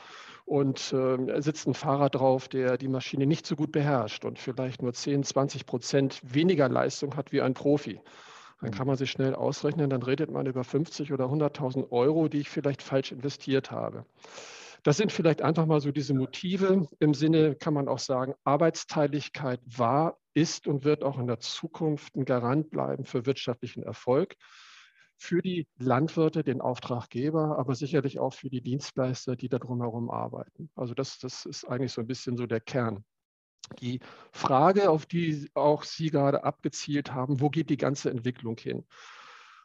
und 0.48 0.94
äh, 0.94 1.42
sitzt 1.42 1.68
ein 1.68 1.74
Fahrer 1.74 2.10
drauf, 2.10 2.48
der 2.48 2.78
die 2.78 2.88
Maschine 2.88 3.26
nicht 3.26 3.46
so 3.46 3.58
gut 3.58 3.74
beherrscht 3.74 4.24
und 4.24 4.40
vielleicht 4.40 4.82
nur 4.82 4.94
10, 4.94 5.24
20 5.24 5.66
Prozent 5.66 6.22
weniger 6.24 6.70
Leistung 6.70 7.18
hat 7.18 7.34
wie 7.34 7.42
ein 7.42 7.54
Profi. 7.54 8.00
Dann 8.62 8.72
kann 8.72 8.88
man 8.88 8.96
sich 8.96 9.12
schnell 9.12 9.36
ausrechnen, 9.36 9.90
dann 9.90 10.02
redet 10.02 10.32
man 10.32 10.46
über 10.46 10.64
50 10.64 11.12
oder 11.12 11.26
100.000 11.26 11.92
Euro, 11.92 12.30
die 12.30 12.40
ich 12.40 12.50
vielleicht 12.50 12.82
falsch 12.82 13.12
investiert 13.12 13.72
habe. 13.72 14.06
Das 14.84 14.96
sind 14.96 15.12
vielleicht 15.12 15.42
einfach 15.42 15.66
mal 15.66 15.82
so 15.82 15.92
diese 15.92 16.14
Motive. 16.14 16.88
Im 17.00 17.14
Sinne 17.14 17.56
kann 17.56 17.74
man 17.74 17.90
auch 17.90 18.00
sagen, 18.00 18.34
Arbeitsteiligkeit 18.46 19.60
war, 19.66 20.18
ist 20.34 20.66
und 20.66 20.86
wird 20.86 21.04
auch 21.04 21.20
in 21.20 21.28
der 21.28 21.42
Zukunft 21.42 22.16
ein 22.16 22.24
Garant 22.24 22.70
bleiben 22.70 23.04
für 23.04 23.26
wirtschaftlichen 23.26 23.84
Erfolg 23.84 24.36
für 25.18 25.42
die 25.42 25.68
Landwirte, 25.78 26.44
den 26.44 26.62
Auftraggeber, 26.62 27.58
aber 27.58 27.76
sicherlich 27.76 28.20
auch 28.20 28.34
für 28.34 28.50
die 28.50 28.62
Dienstleister, 28.62 29.36
die 29.36 29.50
da 29.50 29.60
drumherum 29.60 30.10
arbeiten. 30.10 30.70
Also 30.76 30.94
das, 30.94 31.20
das 31.20 31.46
ist 31.46 31.66
eigentlich 31.66 31.92
so 31.92 32.02
ein 32.02 32.08
bisschen 32.08 32.38
so 32.38 32.46
der 32.46 32.62
Kern. 32.62 33.04
Die 33.82 34.00
Frage, 34.32 34.90
auf 34.90 35.06
die 35.06 35.50
auch 35.54 35.84
Sie 35.84 36.10
gerade 36.10 36.44
abgezielt 36.44 37.14
haben, 37.14 37.42
wo 37.42 37.50
geht 37.50 37.70
die 37.70 37.78
ganze 37.78 38.10
Entwicklung 38.10 38.58
hin? 38.58 38.86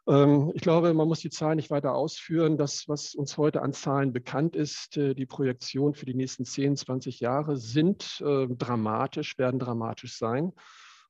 Ähm, 0.08 0.50
ich 0.54 0.62
glaube, 0.62 0.92
man 0.94 1.06
muss 1.06 1.20
die 1.20 1.30
Zahlen 1.30 1.56
nicht 1.56 1.70
weiter 1.70 1.94
ausführen. 1.94 2.56
Das, 2.56 2.88
was 2.88 3.14
uns 3.14 3.36
heute 3.36 3.62
an 3.62 3.72
Zahlen 3.72 4.12
bekannt 4.12 4.56
ist, 4.56 4.96
äh, 4.96 5.14
die 5.14 5.26
Projektionen 5.26 5.94
für 5.94 6.06
die 6.06 6.14
nächsten 6.14 6.44
10, 6.44 6.76
20 6.76 7.20
Jahre 7.20 7.56
sind 7.56 8.20
äh, 8.26 8.48
dramatisch, 8.48 9.38
werden 9.38 9.60
dramatisch 9.60 10.16
sein. 10.16 10.52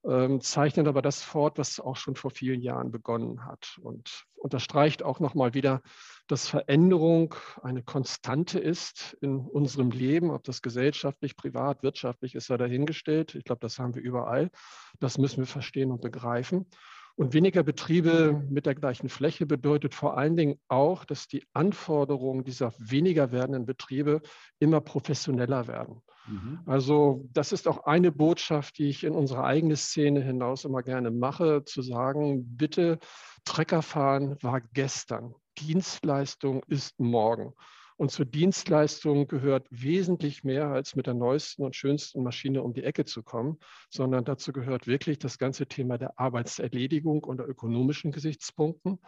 Ähm, 0.04 0.40
zeichnet 0.40 0.88
aber 0.88 1.00
das 1.00 1.22
fort, 1.22 1.58
was 1.58 1.78
auch 1.78 1.94
schon 1.94 2.16
vor 2.16 2.32
vielen 2.32 2.60
Jahren 2.60 2.90
begonnen 2.90 3.46
hat 3.46 3.78
und 3.80 4.24
unterstreicht 4.34 5.04
auch 5.04 5.20
nochmal 5.20 5.54
wieder, 5.54 5.80
dass 6.26 6.48
Veränderung 6.48 7.36
eine 7.62 7.84
Konstante 7.84 8.58
ist 8.58 9.16
in 9.20 9.38
unserem 9.38 9.92
Leben, 9.92 10.30
ob 10.30 10.42
das 10.42 10.60
gesellschaftlich, 10.60 11.36
privat, 11.36 11.84
wirtschaftlich 11.84 12.34
ist, 12.34 12.46
sei 12.46 12.56
dahingestellt. 12.56 13.36
Ich 13.36 13.44
glaube, 13.44 13.60
das 13.60 13.78
haben 13.78 13.94
wir 13.94 14.02
überall. 14.02 14.50
Das 14.98 15.18
müssen 15.18 15.38
wir 15.38 15.46
verstehen 15.46 15.92
und 15.92 16.00
begreifen. 16.00 16.66
Und 17.16 17.34
weniger 17.34 17.62
Betriebe 17.62 18.42
mit 18.48 18.66
der 18.66 18.74
gleichen 18.74 19.08
Fläche 19.08 19.44
bedeutet 19.46 19.94
vor 19.94 20.16
allen 20.16 20.36
Dingen 20.36 20.58
auch, 20.68 21.04
dass 21.04 21.28
die 21.28 21.44
Anforderungen 21.52 22.44
dieser 22.44 22.72
weniger 22.78 23.32
werdenden 23.32 23.66
Betriebe 23.66 24.22
immer 24.58 24.80
professioneller 24.80 25.68
werden. 25.68 26.02
Mhm. 26.26 26.60
Also 26.66 27.28
das 27.32 27.52
ist 27.52 27.68
auch 27.68 27.84
eine 27.84 28.12
Botschaft, 28.12 28.78
die 28.78 28.88
ich 28.88 29.04
in 29.04 29.14
unsere 29.14 29.44
eigene 29.44 29.76
Szene 29.76 30.22
hinaus 30.22 30.64
immer 30.64 30.82
gerne 30.82 31.10
mache, 31.10 31.64
zu 31.64 31.82
sagen, 31.82 32.56
bitte, 32.56 32.98
Treckerfahren 33.44 34.36
war 34.40 34.60
gestern, 34.60 35.34
Dienstleistung 35.58 36.62
ist 36.68 36.98
morgen. 37.00 37.54
Und 38.02 38.08
zur 38.08 38.24
Dienstleistung 38.24 39.28
gehört 39.28 39.68
wesentlich 39.70 40.42
mehr, 40.42 40.66
als 40.66 40.96
mit 40.96 41.06
der 41.06 41.14
neuesten 41.14 41.62
und 41.62 41.76
schönsten 41.76 42.24
Maschine 42.24 42.64
um 42.64 42.74
die 42.74 42.82
Ecke 42.82 43.04
zu 43.04 43.22
kommen, 43.22 43.60
sondern 43.90 44.24
dazu 44.24 44.52
gehört 44.52 44.88
wirklich 44.88 45.20
das 45.20 45.38
ganze 45.38 45.68
Thema 45.68 45.98
der 45.98 46.18
Arbeitserledigung 46.18 47.22
unter 47.22 47.46
ökonomischen 47.46 48.10
Gesichtspunkten. 48.10 48.98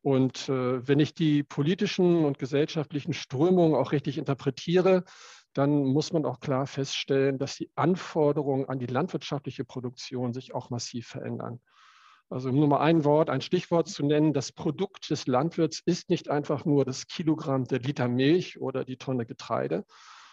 Und 0.00 0.48
äh, 0.48 0.88
wenn 0.88 1.00
ich 1.00 1.12
die 1.12 1.42
politischen 1.42 2.24
und 2.24 2.38
gesellschaftlichen 2.38 3.12
Strömungen 3.12 3.74
auch 3.74 3.92
richtig 3.92 4.16
interpretiere, 4.16 5.04
dann 5.52 5.84
muss 5.84 6.14
man 6.14 6.24
auch 6.24 6.40
klar 6.40 6.66
feststellen, 6.66 7.36
dass 7.36 7.56
die 7.56 7.70
Anforderungen 7.74 8.66
an 8.70 8.78
die 8.78 8.86
landwirtschaftliche 8.86 9.66
Produktion 9.66 10.32
sich 10.32 10.54
auch 10.54 10.70
massiv 10.70 11.08
verändern. 11.08 11.60
Also 12.30 12.50
um 12.50 12.56
nur 12.56 12.68
mal 12.68 12.80
ein 12.80 13.04
Wort, 13.04 13.28
ein 13.28 13.40
Stichwort 13.40 13.88
zu 13.88 14.06
nennen, 14.06 14.32
das 14.32 14.52
Produkt 14.52 15.10
des 15.10 15.26
Landwirts 15.26 15.82
ist 15.84 16.10
nicht 16.10 16.30
einfach 16.30 16.64
nur 16.64 16.84
das 16.84 17.08
Kilogramm 17.08 17.64
der 17.64 17.80
Liter 17.80 18.06
Milch 18.06 18.60
oder 18.60 18.84
die 18.84 18.96
Tonne 18.96 19.26
Getreide, 19.26 19.84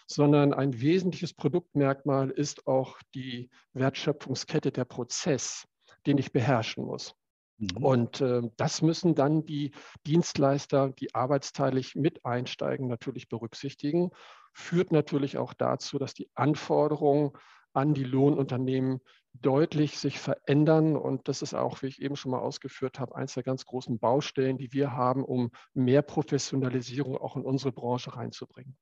sondern 0.06 0.54
ein 0.54 0.80
wesentliches 0.80 1.34
Produktmerkmal 1.34 2.30
ist 2.30 2.68
auch 2.68 2.98
die 3.14 3.50
Wertschöpfungskette, 3.72 4.70
der 4.70 4.84
Prozess, 4.84 5.66
den 6.06 6.18
ich 6.18 6.32
beherrschen 6.32 6.84
muss. 6.84 7.14
Mhm. 7.58 7.84
Und 7.84 8.20
äh, 8.20 8.42
das 8.56 8.80
müssen 8.80 9.16
dann 9.16 9.44
die 9.44 9.72
Dienstleister, 10.06 10.90
die 10.90 11.16
arbeitsteilig 11.16 11.96
mit 11.96 12.24
einsteigen, 12.24 12.86
natürlich 12.86 13.28
berücksichtigen. 13.28 14.10
Führt 14.52 14.92
natürlich 14.92 15.36
auch 15.36 15.52
dazu, 15.52 15.98
dass 15.98 16.14
die 16.14 16.30
Anforderungen 16.34 17.32
an 17.72 17.92
die 17.92 18.04
Lohnunternehmen 18.04 19.00
deutlich 19.42 19.98
sich 19.98 20.18
verändern. 20.18 20.96
Und 20.96 21.28
das 21.28 21.42
ist 21.42 21.54
auch, 21.54 21.82
wie 21.82 21.86
ich 21.86 22.00
eben 22.00 22.16
schon 22.16 22.32
mal 22.32 22.40
ausgeführt 22.40 22.98
habe, 22.98 23.14
eines 23.16 23.34
der 23.34 23.42
ganz 23.42 23.64
großen 23.64 23.98
Baustellen, 23.98 24.58
die 24.58 24.72
wir 24.72 24.92
haben, 24.92 25.24
um 25.24 25.50
mehr 25.74 26.02
Professionalisierung 26.02 27.16
auch 27.16 27.36
in 27.36 27.42
unsere 27.42 27.72
Branche 27.72 28.16
reinzubringen. 28.16 28.76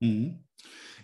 Mhm. 0.00 0.44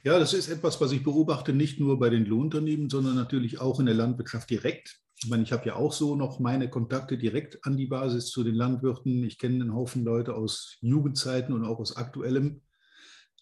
Ja, 0.02 0.18
das 0.18 0.32
ist 0.34 0.48
etwas, 0.48 0.80
was 0.80 0.92
ich 0.92 1.02
beobachte, 1.02 1.52
nicht 1.52 1.80
nur 1.80 1.98
bei 1.98 2.10
den 2.10 2.24
Lohnunternehmen, 2.24 2.90
sondern 2.90 3.14
natürlich 3.14 3.60
auch 3.60 3.80
in 3.80 3.86
der 3.86 3.94
Landwirtschaft 3.94 4.50
direkt. 4.50 5.00
Ich 5.22 5.28
meine, 5.28 5.42
ich 5.42 5.52
habe 5.52 5.66
ja 5.66 5.76
auch 5.76 5.92
so 5.92 6.14
noch 6.14 6.40
meine 6.40 6.68
Kontakte 6.68 7.16
direkt 7.16 7.64
an 7.64 7.76
die 7.76 7.86
Basis 7.86 8.30
zu 8.30 8.44
den 8.44 8.54
Landwirten. 8.54 9.24
Ich 9.24 9.38
kenne 9.38 9.64
einen 9.64 9.74
Haufen 9.74 10.04
Leute 10.04 10.34
aus 10.34 10.76
Jugendzeiten 10.80 11.54
und 11.54 11.64
auch 11.64 11.78
aus 11.78 11.96
aktuellem 11.96 12.62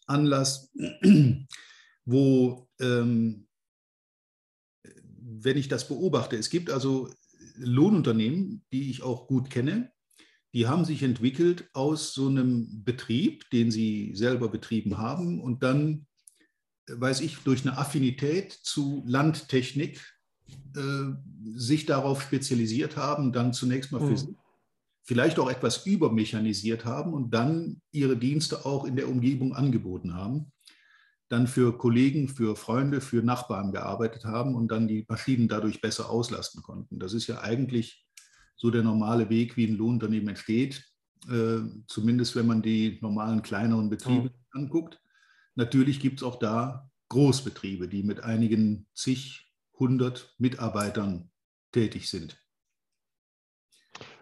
Anlass, 0.06 0.72
wo 2.04 2.68
ähm, 2.80 3.48
wenn 5.42 5.56
ich 5.56 5.68
das 5.68 5.88
beobachte, 5.88 6.36
es 6.36 6.50
gibt 6.50 6.70
also 6.70 7.10
Lohnunternehmen, 7.56 8.64
die 8.72 8.90
ich 8.90 9.02
auch 9.02 9.26
gut 9.26 9.50
kenne, 9.50 9.92
die 10.52 10.68
haben 10.68 10.84
sich 10.84 11.02
entwickelt 11.02 11.68
aus 11.72 12.14
so 12.14 12.28
einem 12.28 12.84
Betrieb, 12.84 13.50
den 13.50 13.70
sie 13.70 14.12
selber 14.14 14.48
betrieben 14.48 14.98
haben 14.98 15.40
und 15.40 15.62
dann, 15.62 16.06
weiß 16.88 17.20
ich, 17.22 17.38
durch 17.38 17.66
eine 17.66 17.76
Affinität 17.76 18.52
zu 18.52 19.02
Landtechnik 19.06 20.00
äh, 20.76 21.12
sich 21.56 21.86
darauf 21.86 22.22
spezialisiert 22.22 22.96
haben, 22.96 23.32
dann 23.32 23.52
zunächst 23.52 23.90
mal 23.90 24.00
für 24.00 24.26
mhm. 24.26 24.36
vielleicht 25.02 25.40
auch 25.40 25.50
etwas 25.50 25.86
übermechanisiert 25.86 26.84
haben 26.84 27.14
und 27.14 27.32
dann 27.32 27.80
ihre 27.90 28.16
Dienste 28.16 28.64
auch 28.64 28.84
in 28.84 28.94
der 28.94 29.08
Umgebung 29.08 29.54
angeboten 29.54 30.14
haben 30.14 30.52
dann 31.34 31.48
für 31.48 31.76
Kollegen, 31.76 32.28
für 32.28 32.54
Freunde, 32.54 33.00
für 33.00 33.20
Nachbarn 33.20 33.72
gearbeitet 33.72 34.24
haben 34.24 34.54
und 34.54 34.68
dann 34.68 34.86
die 34.86 35.04
Maschinen 35.08 35.48
dadurch 35.48 35.80
besser 35.80 36.08
auslasten 36.08 36.62
konnten. 36.62 37.00
Das 37.00 37.12
ist 37.12 37.26
ja 37.26 37.40
eigentlich 37.40 38.06
so 38.54 38.70
der 38.70 38.84
normale 38.84 39.28
Weg, 39.30 39.56
wie 39.56 39.66
ein 39.66 39.74
Lohnunternehmen 39.74 40.28
entsteht, 40.28 40.84
äh, 41.28 41.58
zumindest 41.88 42.36
wenn 42.36 42.46
man 42.46 42.62
die 42.62 42.98
normalen 43.02 43.42
kleineren 43.42 43.90
Betriebe 43.90 44.30
mhm. 44.30 44.62
anguckt. 44.62 45.02
Natürlich 45.56 45.98
gibt 45.98 46.20
es 46.20 46.22
auch 46.22 46.38
da 46.38 46.88
Großbetriebe, 47.08 47.88
die 47.88 48.04
mit 48.04 48.22
einigen 48.22 48.86
zig, 48.94 49.52
hundert 49.76 50.36
Mitarbeitern 50.38 51.32
tätig 51.72 52.08
sind. 52.08 52.40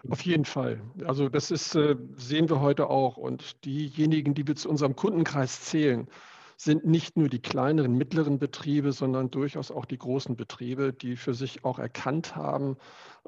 Auf 0.09 0.23
jeden 0.23 0.47
Fall. 0.47 0.81
Also 1.04 1.28
das 1.28 1.50
ist, 1.50 1.75
äh, 1.75 1.95
sehen 2.16 2.49
wir 2.49 2.61
heute 2.61 2.88
auch. 2.88 3.19
Und 3.19 3.62
diejenigen, 3.66 4.33
die 4.33 4.47
wir 4.47 4.57
zu 4.57 4.71
unserem 4.71 4.97
Kundenkreis 4.97 5.61
zählen, 5.61 6.09
sind 6.62 6.87
nicht 6.87 7.16
nur 7.16 7.28
die 7.28 7.42
kleineren, 7.42 7.97
mittleren 7.97 8.38
Betriebe, 8.38 8.92
sondern 8.92 9.31
durchaus 9.31 9.73
auch 9.73 9.85
die 9.85 9.99
großen 9.99 10.37
Betriebe, 10.37 10.92
die 10.92 11.16
für 11.16 11.35
sich 11.35 11.64
auch 11.64 11.81
erkannt 11.81 12.37
haben, 12.37 12.76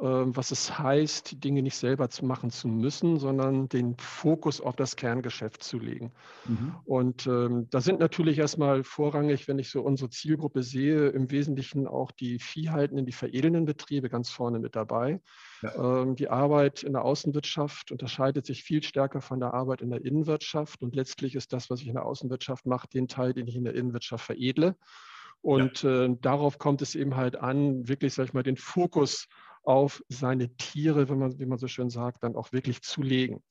ähm, 0.00 0.36
was 0.36 0.52
es 0.52 0.78
heißt, 0.78 1.32
die 1.32 1.40
Dinge 1.40 1.62
nicht 1.62 1.76
selber 1.76 2.10
zu 2.10 2.24
machen 2.24 2.50
zu 2.50 2.68
müssen, 2.68 3.18
sondern 3.18 3.68
den 3.68 3.96
Fokus 3.98 4.60
auf 4.60 4.76
das 4.76 4.94
Kerngeschäft 4.94 5.62
zu 5.62 5.78
legen. 5.78 6.12
Mhm. 6.46 6.74
Und 6.84 7.26
ähm, 7.26 7.68
da 7.70 7.80
sind 7.80 8.00
natürlich 8.00 8.38
erstmal 8.38 8.84
vorrangig, 8.84 9.48
wenn 9.48 9.58
ich 9.58 9.70
so 9.70 9.82
unsere 9.82 10.10
Zielgruppe 10.10 10.62
sehe, 10.62 11.08
im 11.08 11.30
Wesentlichen 11.30 11.86
auch 11.86 12.12
die 12.12 12.38
viehhaltenden, 12.38 13.06
die 13.06 13.12
veredelnden 13.12 13.64
Betriebe 13.66 14.08
ganz 14.08 14.30
vorne 14.30 14.60
mit 14.60 14.74
dabei. 14.74 15.20
Ja. 15.62 16.02
Ähm, 16.02 16.16
die 16.16 16.28
Arbeit 16.28 16.82
in 16.82 16.92
der 16.92 17.04
Außenwirtschaft 17.04 17.92
unterscheidet 17.92 18.46
sich 18.46 18.64
viel 18.64 18.82
stärker 18.82 19.20
von 19.20 19.40
der 19.40 19.54
Arbeit 19.54 19.80
in 19.80 19.90
der 19.90 20.04
Innenwirtschaft. 20.04 20.82
Und 20.82 20.96
letztlich 20.96 21.36
ist 21.36 21.52
das, 21.52 21.70
was 21.70 21.80
ich 21.80 21.86
in 21.86 21.94
der 21.94 22.04
Außenwirtschaft 22.04 22.66
mache, 22.66 22.88
den 22.88 23.06
Teil, 23.06 23.23
den 23.32 23.46
ich 23.46 23.56
in 23.56 23.64
der 23.64 23.74
Innenwirtschaft 23.74 24.26
veredle. 24.26 24.76
Und 25.40 25.82
ja. 25.82 26.04
äh, 26.04 26.16
darauf 26.20 26.58
kommt 26.58 26.82
es 26.82 26.94
eben 26.94 27.16
halt 27.16 27.36
an, 27.36 27.86
wirklich, 27.88 28.14
sag 28.14 28.24
ich 28.24 28.32
mal, 28.32 28.42
den 28.42 28.56
Fokus 28.56 29.28
auf 29.62 30.02
seine 30.08 30.54
Tiere, 30.56 31.08
wenn 31.08 31.18
man, 31.18 31.38
wie 31.38 31.46
man 31.46 31.58
so 31.58 31.68
schön 31.68 31.90
sagt, 31.90 32.22
dann 32.22 32.36
auch 32.36 32.52
wirklich 32.52 32.82
zu 32.82 33.02
legen. 33.02 33.42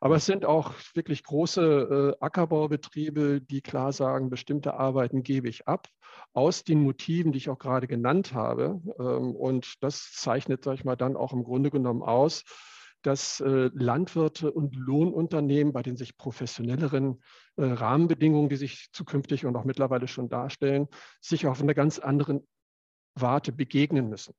Aber 0.00 0.16
es 0.16 0.26
sind 0.26 0.46
auch 0.46 0.72
wirklich 0.94 1.22
große 1.22 2.16
äh, 2.20 2.24
Ackerbaubetriebe, 2.24 3.40
die 3.40 3.60
klar 3.60 3.92
sagen, 3.92 4.30
bestimmte 4.30 4.74
Arbeiten 4.74 5.22
gebe 5.22 5.48
ich 5.48 5.68
ab, 5.68 5.88
aus 6.32 6.64
den 6.64 6.82
Motiven, 6.82 7.32
die 7.32 7.38
ich 7.38 7.50
auch 7.50 7.58
gerade 7.58 7.86
genannt 7.86 8.32
habe. 8.32 8.80
Ähm, 8.98 9.36
und 9.36 9.74
das 9.82 10.12
zeichnet, 10.12 10.64
sage 10.64 10.76
ich 10.76 10.84
mal, 10.84 10.96
dann 10.96 11.16
auch 11.16 11.32
im 11.32 11.44
Grunde 11.44 11.70
genommen 11.70 12.02
aus, 12.02 12.44
dass 13.02 13.40
äh, 13.40 13.70
Landwirte 13.72 14.50
und 14.52 14.76
Lohnunternehmen 14.76 15.72
bei 15.72 15.82
den 15.82 15.96
sich 15.96 16.16
professionelleren 16.16 17.22
äh, 17.56 17.64
Rahmenbedingungen, 17.64 18.48
die 18.48 18.56
sich 18.56 18.88
zukünftig 18.92 19.46
und 19.46 19.56
auch 19.56 19.64
mittlerweile 19.64 20.08
schon 20.08 20.28
darstellen, 20.28 20.88
sich 21.20 21.46
auf 21.46 21.60
einer 21.62 21.74
ganz 21.74 21.98
anderen 21.98 22.46
Warte 23.14 23.52
begegnen 23.52 24.08
müssen. 24.08 24.34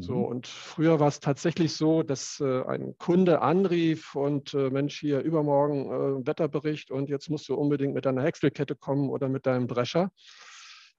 So, 0.00 0.14
mhm. 0.14 0.24
und 0.24 0.46
früher 0.46 0.98
war 0.98 1.08
es 1.08 1.20
tatsächlich 1.20 1.74
so, 1.74 2.02
dass 2.02 2.40
äh, 2.40 2.62
ein 2.62 2.96
Kunde 2.96 3.42
anrief 3.42 4.14
und 4.14 4.54
äh, 4.54 4.70
Mensch, 4.70 4.98
hier 4.98 5.20
übermorgen 5.20 6.26
Wetterbericht 6.26 6.90
und 6.90 7.10
jetzt 7.10 7.28
musst 7.28 7.50
du 7.50 7.54
unbedingt 7.54 7.92
mit 7.92 8.06
deiner 8.06 8.22
Häckselkette 8.22 8.76
kommen 8.76 9.10
oder 9.10 9.28
mit 9.28 9.44
deinem 9.44 9.68
Drescher. 9.68 10.10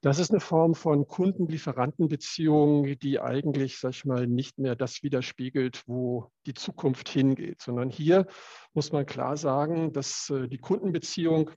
Das 0.02 0.18
ist 0.18 0.30
eine 0.30 0.40
Form 0.40 0.74
von 0.74 1.08
Kunden-Lieferanten-Beziehung, 1.08 2.98
die 2.98 3.18
eigentlich, 3.18 3.78
sag 3.78 3.90
ich 3.90 4.04
mal, 4.04 4.26
nicht 4.26 4.58
mehr 4.58 4.76
das 4.76 5.02
widerspiegelt, 5.02 5.82
wo 5.86 6.30
die 6.44 6.54
Zukunft 6.54 7.08
hingeht, 7.08 7.62
sondern 7.62 7.90
hier 7.90 8.26
muss 8.74 8.92
man 8.92 9.06
klar 9.06 9.36
sagen, 9.36 9.92
dass 9.92 10.30
äh, 10.30 10.48
die 10.48 10.58
Kundenbeziehung 10.58 11.50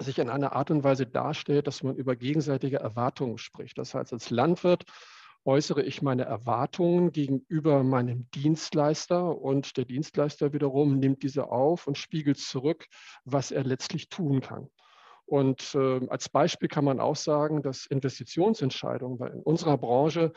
sich 0.00 0.18
in 0.18 0.28
einer 0.28 0.52
Art 0.52 0.70
und 0.70 0.84
Weise 0.84 1.06
darstellt, 1.06 1.66
dass 1.66 1.82
man 1.82 1.96
über 1.96 2.16
gegenseitige 2.16 2.78
Erwartungen 2.78 3.38
spricht. 3.38 3.78
Das 3.78 3.94
heißt, 3.94 4.12
als 4.12 4.30
Landwirt 4.30 4.84
äußere 5.44 5.82
ich 5.82 6.02
meine 6.02 6.24
Erwartungen 6.24 7.10
gegenüber 7.12 7.82
meinem 7.82 8.28
Dienstleister 8.32 9.36
und 9.40 9.76
der 9.76 9.84
Dienstleister 9.84 10.52
wiederum 10.52 10.98
nimmt 10.98 11.22
diese 11.22 11.50
auf 11.50 11.86
und 11.86 11.96
spiegelt 11.96 12.38
zurück, 12.38 12.86
was 13.24 13.50
er 13.50 13.64
letztlich 13.64 14.08
tun 14.08 14.40
kann. 14.40 14.68
Und 15.28 15.74
äh, 15.74 16.08
als 16.08 16.30
Beispiel 16.30 16.68
kann 16.68 16.84
man 16.84 17.00
auch 17.00 17.16
sagen, 17.16 17.62
dass 17.62 17.84
Investitionsentscheidungen 17.86 19.34
in 19.34 19.42
unserer 19.42 19.76
Branche 19.76 20.32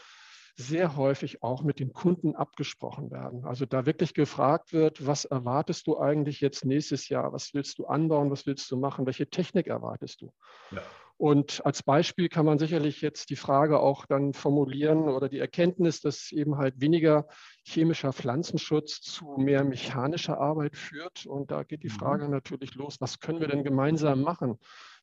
sehr 0.57 0.97
häufig 0.97 1.41
auch 1.43 1.63
mit 1.63 1.79
den 1.79 1.93
Kunden 1.93 2.35
abgesprochen 2.35 3.09
werden. 3.09 3.45
Also 3.45 3.65
da 3.65 3.85
wirklich 3.85 4.13
gefragt 4.13 4.73
wird, 4.73 5.05
was 5.07 5.23
erwartest 5.23 5.87
du 5.87 5.97
eigentlich 5.97 6.41
jetzt 6.41 6.65
nächstes 6.65 7.07
Jahr? 7.07 7.31
Was 7.31 7.53
willst 7.53 7.79
du 7.79 7.85
anbauen? 7.85 8.31
Was 8.31 8.45
willst 8.45 8.69
du 8.69 8.77
machen? 8.77 9.05
Welche 9.05 9.29
Technik 9.29 9.67
erwartest 9.67 10.21
du? 10.21 10.33
Ja. 10.71 10.81
Und 11.21 11.63
als 11.67 11.83
Beispiel 11.83 12.29
kann 12.29 12.47
man 12.47 12.57
sicherlich 12.57 13.01
jetzt 13.01 13.29
die 13.29 13.35
Frage 13.35 13.79
auch 13.79 14.07
dann 14.07 14.33
formulieren 14.33 15.03
oder 15.07 15.29
die 15.29 15.37
Erkenntnis, 15.37 16.01
dass 16.01 16.31
eben 16.31 16.57
halt 16.57 16.81
weniger 16.81 17.27
chemischer 17.63 18.11
Pflanzenschutz 18.11 19.01
zu 19.01 19.35
mehr 19.37 19.63
mechanischer 19.63 20.39
Arbeit 20.39 20.75
führt. 20.75 21.27
Und 21.27 21.51
da 21.51 21.61
geht 21.61 21.83
die 21.83 21.89
mhm. 21.89 21.99
Frage 21.99 22.27
natürlich 22.27 22.73
los, 22.73 22.99
was 23.01 23.19
können 23.19 23.39
wir 23.39 23.47
denn 23.47 23.63
gemeinsam 23.63 24.21
machen? 24.21 24.57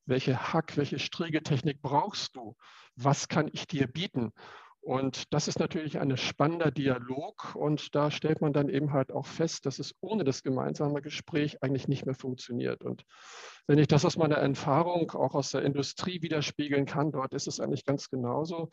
Welche 0.05 0.51
Hack, 0.51 0.75
welche 0.75 0.99
Striegeltechnik 0.99 1.81
brauchst 1.81 2.35
du? 2.35 2.57
Was 2.97 3.29
kann 3.29 3.49
ich 3.53 3.65
dir 3.65 3.87
bieten? 3.87 4.33
Und 4.81 5.33
das 5.33 5.47
ist 5.47 5.59
natürlich 5.59 5.99
ein 5.99 6.15
spannender 6.15 6.71
Dialog 6.71 7.53
und 7.55 7.93
da 7.95 8.11
stellt 8.11 8.41
man 8.41 8.53
dann 8.53 8.69
eben 8.69 8.93
halt 8.93 9.11
auch 9.11 9.25
fest, 9.25 9.65
dass 9.65 9.77
es 9.77 9.93
ohne 9.99 10.23
das 10.23 10.41
gemeinsame 10.41 11.01
Gespräch 11.01 11.61
eigentlich 11.61 11.87
nicht 11.87 12.05
mehr 12.05 12.15
funktioniert. 12.15 12.83
Und 12.83 13.03
wenn 13.67 13.77
ich 13.77 13.87
das 13.87 14.05
aus 14.05 14.17
meiner 14.17 14.37
Erfahrung 14.37 15.11
auch 15.11 15.35
aus 15.35 15.51
der 15.51 15.63
Industrie 15.63 16.21
widerspiegeln 16.21 16.85
kann, 16.85 17.11
dort 17.11 17.33
ist 17.33 17.47
es 17.47 17.59
eigentlich 17.59 17.85
ganz 17.85 18.09
genauso, 18.09 18.69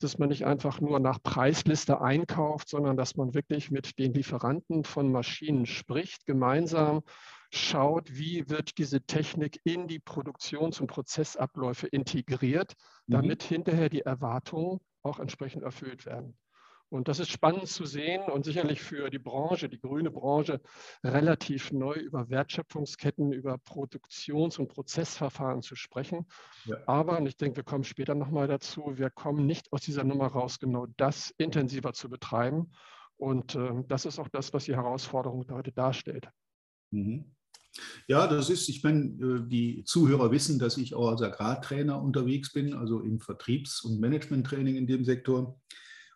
dass 0.00 0.18
man 0.18 0.28
nicht 0.28 0.46
einfach 0.46 0.80
nur 0.80 1.00
nach 1.00 1.22
Preisliste 1.22 2.00
einkauft, 2.00 2.68
sondern 2.68 2.96
dass 2.96 3.16
man 3.16 3.34
wirklich 3.34 3.70
mit 3.70 3.98
den 3.98 4.14
Lieferanten 4.14 4.84
von 4.84 5.10
Maschinen 5.10 5.66
spricht, 5.66 6.24
gemeinsam 6.24 7.02
schaut, 7.50 8.16
wie 8.16 8.48
wird 8.48 8.78
diese 8.78 9.00
Technik 9.00 9.60
in 9.64 9.88
die 9.88 9.98
Produktions- 9.98 10.80
und 10.80 10.86
Prozessabläufe 10.86 11.86
integriert, 11.86 12.74
mhm. 13.06 13.12
damit 13.12 13.44
mhm. 13.44 13.54
hinterher 13.54 13.88
die 13.88 14.02
Erwartungen 14.02 14.80
auch 15.08 15.18
entsprechend 15.18 15.62
erfüllt 15.62 16.06
werden. 16.06 16.36
Und 16.90 17.08
das 17.08 17.18
ist 17.18 17.30
spannend 17.30 17.68
zu 17.68 17.84
sehen 17.84 18.22
und 18.30 18.44
sicherlich 18.44 18.80
für 18.80 19.10
die 19.10 19.18
Branche, 19.18 19.68
die 19.68 19.78
grüne 19.78 20.10
Branche, 20.10 20.60
relativ 21.04 21.70
neu 21.70 21.94
über 21.94 22.30
Wertschöpfungsketten, 22.30 23.32
über 23.32 23.58
Produktions- 23.58 24.58
und 24.58 24.68
Prozessverfahren 24.68 25.60
zu 25.60 25.74
sprechen. 25.74 26.26
Ja. 26.64 26.78
Aber, 26.86 27.18
und 27.18 27.26
ich 27.26 27.36
denke, 27.36 27.58
wir 27.58 27.64
kommen 27.64 27.84
später 27.84 28.14
nochmal 28.14 28.48
dazu, 28.48 28.96
wir 28.96 29.10
kommen 29.10 29.44
nicht 29.44 29.70
aus 29.72 29.82
dieser 29.82 30.04
Nummer 30.04 30.28
raus, 30.28 30.58
genau 30.58 30.86
das 30.96 31.30
intensiver 31.36 31.92
zu 31.92 32.08
betreiben. 32.08 32.72
Und 33.18 33.54
äh, 33.54 33.84
das 33.86 34.06
ist 34.06 34.18
auch 34.18 34.28
das, 34.28 34.54
was 34.54 34.64
die 34.64 34.76
Herausforderung 34.76 35.46
heute 35.50 35.72
darstellt. 35.72 36.30
Mhm. 36.90 37.34
Ja, 38.06 38.26
das 38.26 38.50
ist, 38.50 38.68
ich 38.68 38.82
meine, 38.82 39.04
äh, 39.22 39.48
die 39.48 39.84
Zuhörer 39.84 40.30
wissen, 40.30 40.58
dass 40.58 40.76
ich 40.76 40.94
auch 40.94 41.10
als 41.10 41.22
Agrartrainer 41.22 42.00
unterwegs 42.00 42.52
bin, 42.52 42.74
also 42.74 43.00
im 43.00 43.20
Vertriebs- 43.20 43.82
und 43.82 44.00
Managementtraining 44.00 44.76
in 44.76 44.86
dem 44.86 45.04
Sektor. 45.04 45.60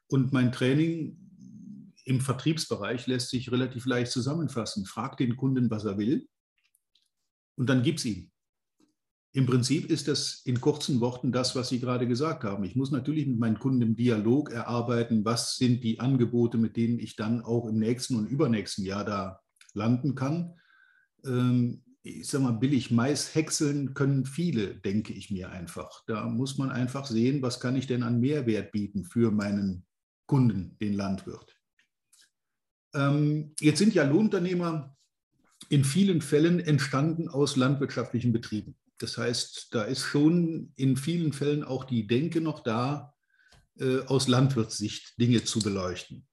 Und 0.09 0.33
mein 0.33 0.53
Training 0.53 1.19
im 2.05 2.21
Vertriebsbereich 2.21 3.07
lässt 3.07 3.31
sich 3.31 3.53
relativ 3.53 3.87
leicht 3.87 4.13
zusammenfassen. 4.13 4.87
Frag 4.87 5.17
den 5.17 5.37
Kunden, 5.37 5.71
was 5.71 5.85
er 5.85 5.99
will 5.99 6.29
und 7.57 7.69
dann 7.69 7.83
gib's 7.83 8.05
ihm. 8.05 8.31
Im 9.35 9.47
Prinzip 9.47 9.89
ist 9.89 10.09
das 10.09 10.43
in 10.45 10.61
kurzen 10.61 11.01
Worten 11.01 11.33
das, 11.33 11.57
was 11.57 11.71
Sie 11.71 11.81
gerade 11.81 12.07
gesagt 12.07 12.45
haben. 12.45 12.65
Ich 12.65 12.77
muss 12.77 12.91
natürlich 12.91 13.27
mit 13.27 13.39
meinen 13.39 13.59
Kunden 13.59 13.81
im 13.81 13.97
Dialog 13.97 14.51
erarbeiten, 14.51 15.25
was 15.25 15.57
sind 15.57 15.83
die 15.85 16.01
Angebote, 16.01 16.59
mit 16.59 16.77
denen 16.77 16.99
ich 16.99 17.17
dann 17.17 17.41
auch 17.41 17.67
im 17.67 17.79
nächsten 17.79 18.17
und 18.17 18.27
übernächsten 18.27 18.85
Jahr 18.85 19.05
da 19.05 19.41
landen 19.73 20.15
kann. 20.15 20.55
Ähm, 21.25 21.83
ich 22.05 22.27
sage 22.29 22.45
mal, 22.45 22.53
billig 22.53 22.91
Mais 22.91 23.35
häckseln 23.35 23.95
können 23.95 24.27
viele, 24.27 24.75
denke 24.75 25.13
ich 25.13 25.31
mir 25.31 25.51
einfach. 25.51 26.03
Da 26.07 26.27
muss 26.27 26.59
man 26.59 26.71
einfach 26.71 27.07
sehen, 27.07 27.43
was 27.43 27.61
kann 27.61 27.77
ich 27.77 27.87
denn 27.87 28.03
an 28.03 28.21
Mehrwert 28.21 28.73
bieten 28.73 29.05
für 29.05 29.31
meinen 29.31 29.85
Kunden, 30.27 30.77
den 30.81 30.95
Landwirt. 30.95 31.57
Ähm, 32.95 33.55
jetzt 33.61 33.79
sind 33.79 33.95
ja 33.95 34.05
Lohnunternehmer 34.05 34.97
in 35.69 35.85
vielen 35.85 36.21
Fällen 36.21 36.61
entstanden 36.61 37.29
aus 37.29 37.57
landwirtschaftlichen 37.57 38.33
Betrieben. 38.33 38.77
Das 38.99 39.17
heißt, 39.17 39.69
da 39.71 39.85
ist 39.85 40.03
schon 40.03 40.73
in 40.77 40.97
vielen 40.97 41.33
Fällen 41.33 41.65
auch 41.65 41.85
die 41.85 42.07
Denke 42.07 42.41
noch 42.41 42.61
da, 42.63 43.15
äh, 43.79 44.01
aus 44.01 44.29
Landwirtssicht 44.29 45.19
Dinge 45.19 45.45
zu 45.45 45.61
beleuchten. 45.61 46.27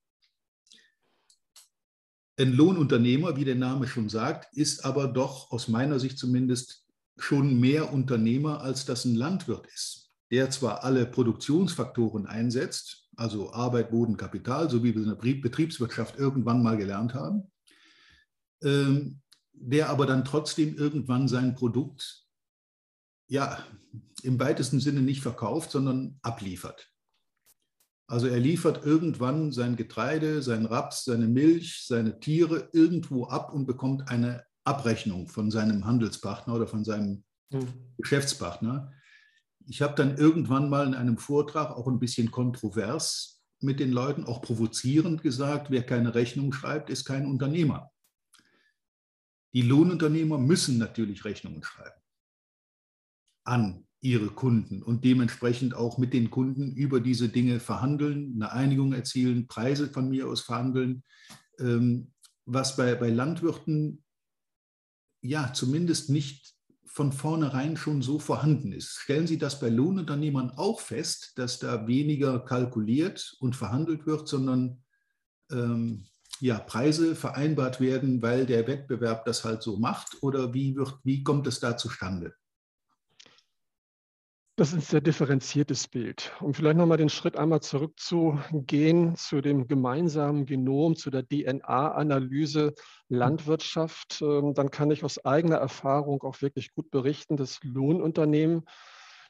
Ein 2.40 2.54
Lohnunternehmer, 2.54 3.36
wie 3.36 3.44
der 3.44 3.56
Name 3.56 3.86
schon 3.86 4.08
sagt, 4.08 4.56
ist 4.56 4.86
aber 4.86 5.08
doch 5.08 5.52
aus 5.52 5.68
meiner 5.68 6.00
Sicht 6.00 6.18
zumindest 6.18 6.86
schon 7.18 7.60
mehr 7.60 7.92
Unternehmer, 7.92 8.62
als 8.62 8.86
das 8.86 9.04
ein 9.04 9.16
Landwirt 9.16 9.68
ist, 9.68 10.14
der 10.32 10.50
zwar 10.50 10.86
alle 10.86 11.06
Produktionsfaktoren 11.06 12.28
einsetzt, 12.28 13.10
also 13.18 13.52
Arbeit, 13.52 13.92
Boden, 13.92 14.16
Kapital, 14.16 14.70
so 14.70 14.86
wie 14.86 14.96
wir 14.96 15.02
in 15.02 15.10
der 15.10 15.16
Betriebswirtschaft 15.16 16.18
irgendwann 16.18 16.64
mal 16.64 16.78
gelernt 16.78 17.14
haben, 17.14 17.52
ähm, 18.64 19.20
der 19.52 19.90
aber 19.90 20.06
dann 20.06 20.24
trotzdem 20.24 20.78
irgendwann 20.78 21.28
sein 21.28 21.56
Produkt 21.56 22.26
ja, 23.28 23.62
im 24.24 24.40
weitesten 24.40 24.80
Sinne 24.80 25.02
nicht 25.02 25.22
verkauft, 25.22 25.72
sondern 25.72 26.18
abliefert. 26.22 26.90
Also 28.10 28.26
er 28.26 28.40
liefert 28.40 28.84
irgendwann 28.84 29.52
sein 29.52 29.76
Getreide, 29.76 30.42
sein 30.42 30.66
Raps, 30.66 31.06
seine 31.06 31.28
Milch, 31.28 31.86
seine 31.86 32.20
Tiere 32.20 32.70
irgendwo 32.74 33.28
ab 33.28 33.54
und 33.54 33.68
bekommt 33.68 34.10
eine 34.10 34.44
Abrechnung 34.64 35.28
von 35.28 35.52
seinem 35.52 35.86
Handelspartner 35.86 36.56
oder 36.56 36.66
von 36.66 36.84
seinem 36.84 37.24
mhm. 37.52 37.68
Geschäftspartner. 37.98 38.92
Ich 39.68 39.84
habe 39.84 39.94
dann 39.94 40.18
irgendwann 40.18 40.72
mal 40.72 40.88
in 40.88 40.96
einem 40.96 41.20
Vortrag 41.20 41.70
auch 41.70 41.88
ein 41.88 42.00
bisschen 42.00 42.32
kontrovers 42.32 43.44
mit 43.60 43.80
den 43.80 43.92
Leuten, 43.92 44.26
auch 44.26 44.42
provozierend 44.42 45.22
gesagt, 45.22 45.70
wer 45.70 45.86
keine 45.86 46.16
Rechnung 46.16 46.52
schreibt, 46.52 46.90
ist 46.90 47.06
kein 47.06 47.28
Unternehmer. 47.28 47.92
Die 49.54 49.62
Lohnunternehmer 49.62 50.40
müssen 50.40 50.80
natürlich 50.80 51.26
Rechnungen 51.26 51.62
schreiben 51.62 52.02
an 53.44 53.88
ihre 54.02 54.28
Kunden 54.28 54.82
und 54.82 55.04
dementsprechend 55.04 55.76
auch 55.76 55.98
mit 55.98 56.14
den 56.14 56.30
Kunden 56.30 56.74
über 56.74 57.02
diese 57.02 57.30
Dinge 57.30 57.60
verhandeln, 57.60 58.34
eine 58.36 58.52
Einigung 58.52 58.94
erzielen, 58.94 59.48
Preise 59.48 59.90
von 59.90 60.10
mir 60.10 60.28
aus 60.28 60.42
verhandeln, 60.42 61.04
ähm, 61.60 62.14
was 62.46 62.78
bei, 62.78 62.96
bei 62.96 63.10
Landwirten 63.10 64.04
ja 65.22 65.52
zumindest 65.54 66.10
nicht 66.10 66.56
von 66.86 67.12
vornherein 67.12 67.78
schon 67.78 68.02
so 68.02 68.20
vorhanden 68.20 68.72
ist. 68.72 68.98
Stellen 69.00 69.28
Sie 69.28 69.38
das 69.38 69.60
bei 69.60 69.70
Lohnunternehmern 69.70 70.52
auch 70.52 70.80
fest, 70.80 71.34
dass 71.36 71.60
da 71.60 71.86
weniger 71.88 72.40
kalkuliert 72.40 73.36
und 73.40 73.56
verhandelt 73.56 74.08
wird, 74.08 74.28
sondern 74.28 74.84
ähm, 75.52 76.06
ja, 76.40 76.58
Preise 76.58 77.16
vereinbart 77.16 77.80
werden, 77.80 78.22
weil 78.22 78.46
der 78.46 78.66
Wettbewerb 78.66 79.26
das 79.26 79.44
halt 79.44 79.62
so 79.62 79.78
macht? 79.78 80.18
Oder 80.22 80.54
wie, 80.54 80.76
wird, 80.76 81.00
wie 81.04 81.24
kommt 81.24 81.48
es 81.48 81.60
da 81.60 81.78
zustande? 81.78 82.34
Das 84.60 84.74
ist 84.74 84.76
ein 84.76 84.82
sehr 84.82 85.00
differenziertes 85.00 85.88
Bild. 85.88 86.34
Um 86.42 86.54
vielleicht 86.54 86.76
nochmal 86.76 86.98
den 86.98 87.08
Schritt 87.08 87.38
einmal 87.38 87.62
zurückzugehen 87.62 89.16
zu 89.16 89.40
dem 89.40 89.70
gemeinsamen 89.70 90.46
Genom, 90.46 90.98
zu 90.98 91.10
der 91.10 91.26
DNA-Analyse 91.26 92.74
Landwirtschaft, 93.08 94.22
ähm, 94.22 94.54
dann 94.54 94.70
kann 94.70 94.92
ich 94.92 95.06
aus 95.06 95.24
eigener 95.24 95.56
Erfahrung 95.56 96.24
auch 96.24 96.42
wirklich 96.42 96.74
gut 96.74 96.92
berichten, 96.92 97.38
dass 97.38 97.64
Lohnunternehmen 97.64 98.66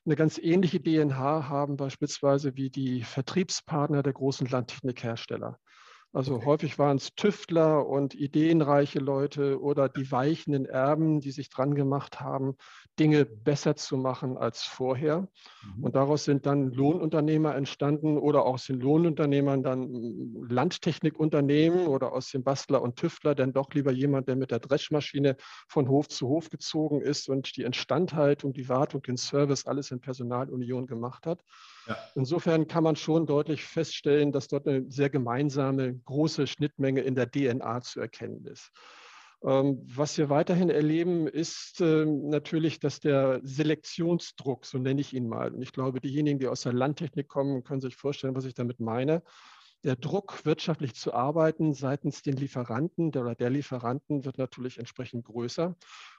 eine 0.04 0.16
ganz 0.16 0.40
ähnliche 0.40 0.82
DNA 0.82 1.48
haben, 1.48 1.78
beispielsweise 1.78 2.56
wie 2.56 2.72
die 2.72 3.04
Vertriebspartner 3.04 4.02
der 4.02 4.14
großen 4.14 4.48
Landtechnikhersteller. 4.48 5.60
Also 6.12 6.36
okay. 6.36 6.46
häufig 6.46 6.80
waren 6.80 6.98
es 6.98 7.14
Tüftler 7.14 7.86
und 7.88 8.16
ideenreiche 8.16 8.98
Leute 8.98 9.62
oder 9.62 9.90
die 9.90 10.12
weichenden 10.12 10.66
Erben, 10.66 11.20
die 11.20 11.30
sich 11.30 11.50
dran 11.50 11.76
gemacht 11.76 12.20
haben, 12.20 12.56
Dinge 12.98 13.26
besser 13.26 13.76
zu 13.76 13.96
machen 13.96 14.36
als 14.36 14.64
vorher. 14.64 15.28
Mhm. 15.62 15.84
Und 15.84 15.96
daraus 15.96 16.24
sind 16.24 16.48
dann 16.48 16.72
Lohnunternehmer 16.72 17.56
entstanden 17.56 18.18
oder 18.18 18.46
aus 18.46 18.66
den 18.66 18.80
Lohnunternehmern 18.80 19.62
dann 19.62 19.84
hm, 19.84 20.48
Landtechnikunternehmen 20.50 21.86
oder 21.86 22.12
aus 22.12 22.32
dem 22.32 22.44
Bastler 22.44 22.82
und 22.82 22.96
Tüftler 22.96 23.36
dann 23.36 23.54
doch 23.54 23.72
lieber 23.74 23.92
jemand, 23.92 24.28
der 24.28 24.36
mit 24.36 24.50
der 24.50 24.60
Dreschmaschine 24.60 25.36
von 25.68 25.88
Hof 25.90 26.08
zu 26.08 26.28
Hof 26.28 26.50
gezogen 26.50 27.02
ist 27.02 27.30
und 27.30 27.56
die 27.56 27.62
Instandhaltung, 27.62 28.54
die 28.54 28.68
Wartung, 28.68 29.04
den 29.04 29.18
Service 29.18 29.68
alles 29.68 29.92
in 29.92 30.02
Personalunion 30.02 30.88
gemacht 30.88 31.28
hat. 31.28 31.44
Insofern 32.16 32.68
kann 32.68 32.84
man 32.84 32.96
schon 32.96 33.26
deutlich 33.26 33.64
feststellen, 33.64 34.32
dass 34.32 34.48
dort 34.48 34.68
eine 34.68 34.90
sehr 34.90 35.10
gemeinsame 35.10 35.96
große 36.06 36.48
Schnittmenge 36.48 37.02
in 37.02 37.16
der 37.16 37.30
DNA 37.30 37.82
zu 37.82 38.00
erkennen 38.00 38.46
ist. 38.46 38.72
Ähm, 39.42 39.82
was 39.86 40.18
wir 40.18 40.30
weiterhin 40.30 40.70
erleben, 40.70 41.28
ist 41.28 41.80
ähm, 41.80 42.28
natürlich, 42.28 42.80
dass 42.80 43.00
der 43.00 43.40
Selektionsdruck, 43.44 44.66
so 44.66 44.78
nenne 44.78 45.00
ich 45.00 45.14
ihn 45.14 45.30
mal, 45.30 45.54
und 45.54 45.62
ich 45.62 45.72
glaube, 45.72 46.02
diejenigen, 46.02 46.40
die 46.40 46.48
aus 46.48 46.62
der 46.62 46.74
Landtechnik 46.74 47.30
kommen, 47.30 47.64
können 47.64 47.80
sich 47.80 47.96
vorstellen, 47.96 48.36
was 48.36 48.46
ich 48.46 48.54
damit 48.54 48.82
meine, 48.82 49.24
der 49.86 49.96
Druck, 49.96 50.44
wirtschaftlich 50.44 50.94
zu 50.96 51.14
arbeiten 51.14 51.74
seitens 51.74 52.22
den 52.22 52.36
Lieferanten 52.36 53.08
oder 53.16 53.34
der 53.34 53.50
Lieferanten 53.50 54.26
wird 54.26 54.38
natürlich 54.38 54.78
entsprechend 54.78 55.24
größer. 55.24 55.74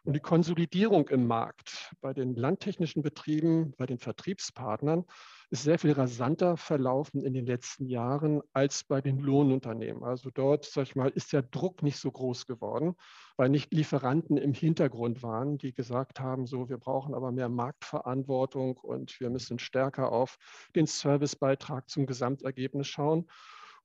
Und 0.05 0.15
die 0.15 0.21
Konsolidierung 0.21 1.09
im 1.09 1.27
Markt 1.27 1.95
bei 2.01 2.15
den 2.15 2.35
landtechnischen 2.35 3.03
Betrieben, 3.03 3.75
bei 3.77 3.85
den 3.85 3.99
Vertriebspartnern 3.99 5.05
ist 5.51 5.65
sehr 5.65 5.81
viel 5.81 5.93
rasanter 5.93 6.57
verlaufen 6.57 7.25
in 7.25 7.35
den 7.35 7.45
letzten 7.45 7.87
Jahren 7.87 8.41
als 8.53 8.85
bei 8.85 9.01
den 9.01 9.19
Lohnunternehmen. 9.19 10.05
Also 10.05 10.31
dort, 10.31 10.65
sag 10.65 10.85
ich 10.85 10.95
mal, 10.95 11.09
ist 11.09 11.33
der 11.33 11.43
Druck 11.43 11.83
nicht 11.83 11.99
so 11.99 12.11
groß 12.11 12.47
geworden, 12.47 12.95
weil 13.37 13.49
nicht 13.49 13.73
Lieferanten 13.73 14.37
im 14.37 14.55
Hintergrund 14.55 15.25
waren, 15.25 15.59
die 15.59 15.73
gesagt 15.73 16.21
haben, 16.21 16.47
so, 16.47 16.69
wir 16.69 16.79
brauchen 16.79 17.15
aber 17.15 17.33
mehr 17.33 17.49
Marktverantwortung 17.49 18.77
und 18.77 19.19
wir 19.19 19.29
müssen 19.29 19.59
stärker 19.59 20.13
auf 20.13 20.37
den 20.77 20.87
Servicebeitrag 20.87 21.91
zum 21.91 22.07
Gesamtergebnis 22.07 22.87
schauen. 22.87 23.29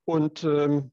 Und 0.06 0.44
ähm, 0.44 0.92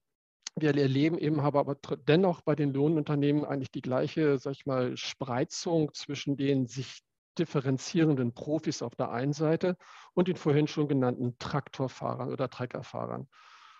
wir 0.57 0.75
erleben 0.75 1.19
eben 1.19 1.41
aber 1.41 1.77
dennoch 2.07 2.41
bei 2.41 2.55
den 2.55 2.73
Lohnunternehmen 2.73 3.45
eigentlich 3.45 3.71
die 3.71 3.83
gleiche, 3.83 4.39
sag 4.39 4.53
ich 4.53 4.65
mal, 4.65 4.97
Spreizung 4.97 5.93
zwischen 5.93 6.37
den 6.37 6.67
sich 6.67 7.03
differenzierenden 7.39 8.33
Profis 8.33 8.83
auf 8.83 8.95
der 8.95 9.11
einen 9.11 9.33
Seite 9.33 9.77
und 10.15 10.29
den 10.29 10.37
vorhin 10.37 10.67
schon 10.67 10.89
genannten 10.89 11.39
Traktorfahrern 11.39 12.33
oder 12.33 12.49
Treckerfahrern. 12.49 13.29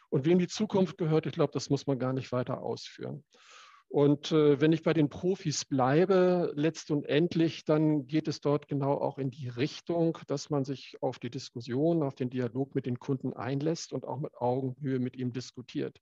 Und 0.09 0.25
wem 0.27 0.39
die 0.39 0.49
Zukunft 0.49 0.99
gehört, 0.99 1.27
ich 1.27 1.33
glaube, 1.33 1.53
das 1.53 1.71
muss 1.71 1.87
man 1.87 1.99
gar 1.99 2.13
nicht 2.13 2.33
weiter 2.33 2.63
ausführen. 2.63 3.25
Und 3.93 4.33
äh, 4.33 4.59
wenn 4.59 4.73
ich 4.73 4.83
bei 4.83 4.95
den 4.95 5.11
Profis 5.11 5.67
bleibe, 5.67 6.51
letzt 6.55 6.91
und 6.91 7.05
endlich, 7.05 7.67
dann 7.67 8.07
geht 8.07 8.27
es 8.27 8.41
dort 8.41 8.67
genau 8.67 8.95
auch 8.95 9.19
in 9.19 9.31
die 9.31 9.49
Richtung, 9.49 10.17
dass 10.29 10.49
man 10.49 10.65
sich 10.65 10.97
auf 11.03 11.19
die 11.19 11.29
Diskussion, 11.29 12.03
auf 12.03 12.15
den 12.15 12.31
Dialog 12.31 12.75
mit 12.75 12.87
den 12.87 12.99
Kunden 12.99 13.35
einlässt 13.35 13.93
und 13.93 14.07
auch 14.07 14.19
mit 14.19 14.35
Augenhöhe 14.35 14.99
mit 14.99 15.17
ihm 15.17 15.35
diskutiert. 15.35 16.01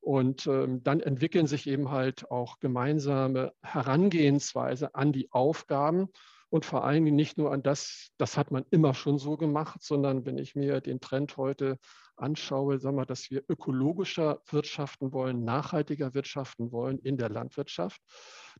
Und 0.00 0.46
ähm, 0.46 0.82
dann 0.82 1.00
entwickeln 1.00 1.46
sich 1.46 1.66
eben 1.66 1.90
halt 1.90 2.30
auch 2.30 2.58
gemeinsame 2.60 3.54
Herangehensweise 3.62 4.94
an 4.94 5.12
die 5.12 5.32
Aufgaben 5.32 6.08
und 6.50 6.64
vor 6.64 6.84
allen 6.84 7.04
Dingen 7.04 7.16
nicht 7.16 7.38
nur 7.38 7.52
an 7.52 7.62
das, 7.62 8.10
das 8.18 8.36
hat 8.36 8.50
man 8.50 8.64
immer 8.70 8.94
schon 8.94 9.18
so 9.18 9.36
gemacht, 9.36 9.82
sondern 9.82 10.24
wenn 10.24 10.38
ich 10.38 10.54
mir 10.54 10.80
den 10.80 11.00
Trend 11.00 11.36
heute 11.36 11.78
anschaue, 12.16 12.78
sagen 12.78 12.96
wir, 12.96 13.06
dass 13.06 13.30
wir 13.30 13.42
ökologischer 13.48 14.40
wirtschaften 14.50 15.12
wollen, 15.12 15.44
nachhaltiger 15.44 16.14
wirtschaften 16.14 16.72
wollen 16.72 16.98
in 16.98 17.16
der 17.16 17.28
Landwirtschaft, 17.28 18.00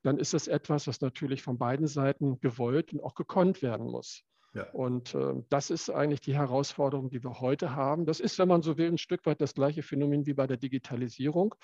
dann 0.02 0.18
ist 0.18 0.34
das 0.34 0.48
etwas, 0.48 0.86
was 0.86 1.00
natürlich 1.00 1.42
von 1.42 1.58
beiden 1.58 1.86
Seiten 1.86 2.40
gewollt 2.40 2.92
und 2.92 3.02
auch 3.02 3.14
gekonnt 3.14 3.62
werden 3.62 3.86
muss. 3.86 4.24
Ja. 4.56 4.70
Und 4.72 5.14
äh, 5.14 5.34
das 5.50 5.68
ist 5.68 5.90
eigentlich 5.90 6.22
die 6.22 6.34
Herausforderung, 6.34 7.10
die 7.10 7.22
wir 7.22 7.40
heute 7.40 7.76
haben. 7.76 8.06
Das 8.06 8.20
ist, 8.20 8.38
wenn 8.38 8.48
man 8.48 8.62
so 8.62 8.78
will, 8.78 8.88
ein 8.88 8.96
Stück 8.96 9.26
weit 9.26 9.42
das 9.42 9.52
gleiche 9.52 9.82
Phänomen 9.82 10.24
wie 10.24 10.32
bei 10.32 10.46
der 10.46 10.56
Digitalisierung, 10.56 11.54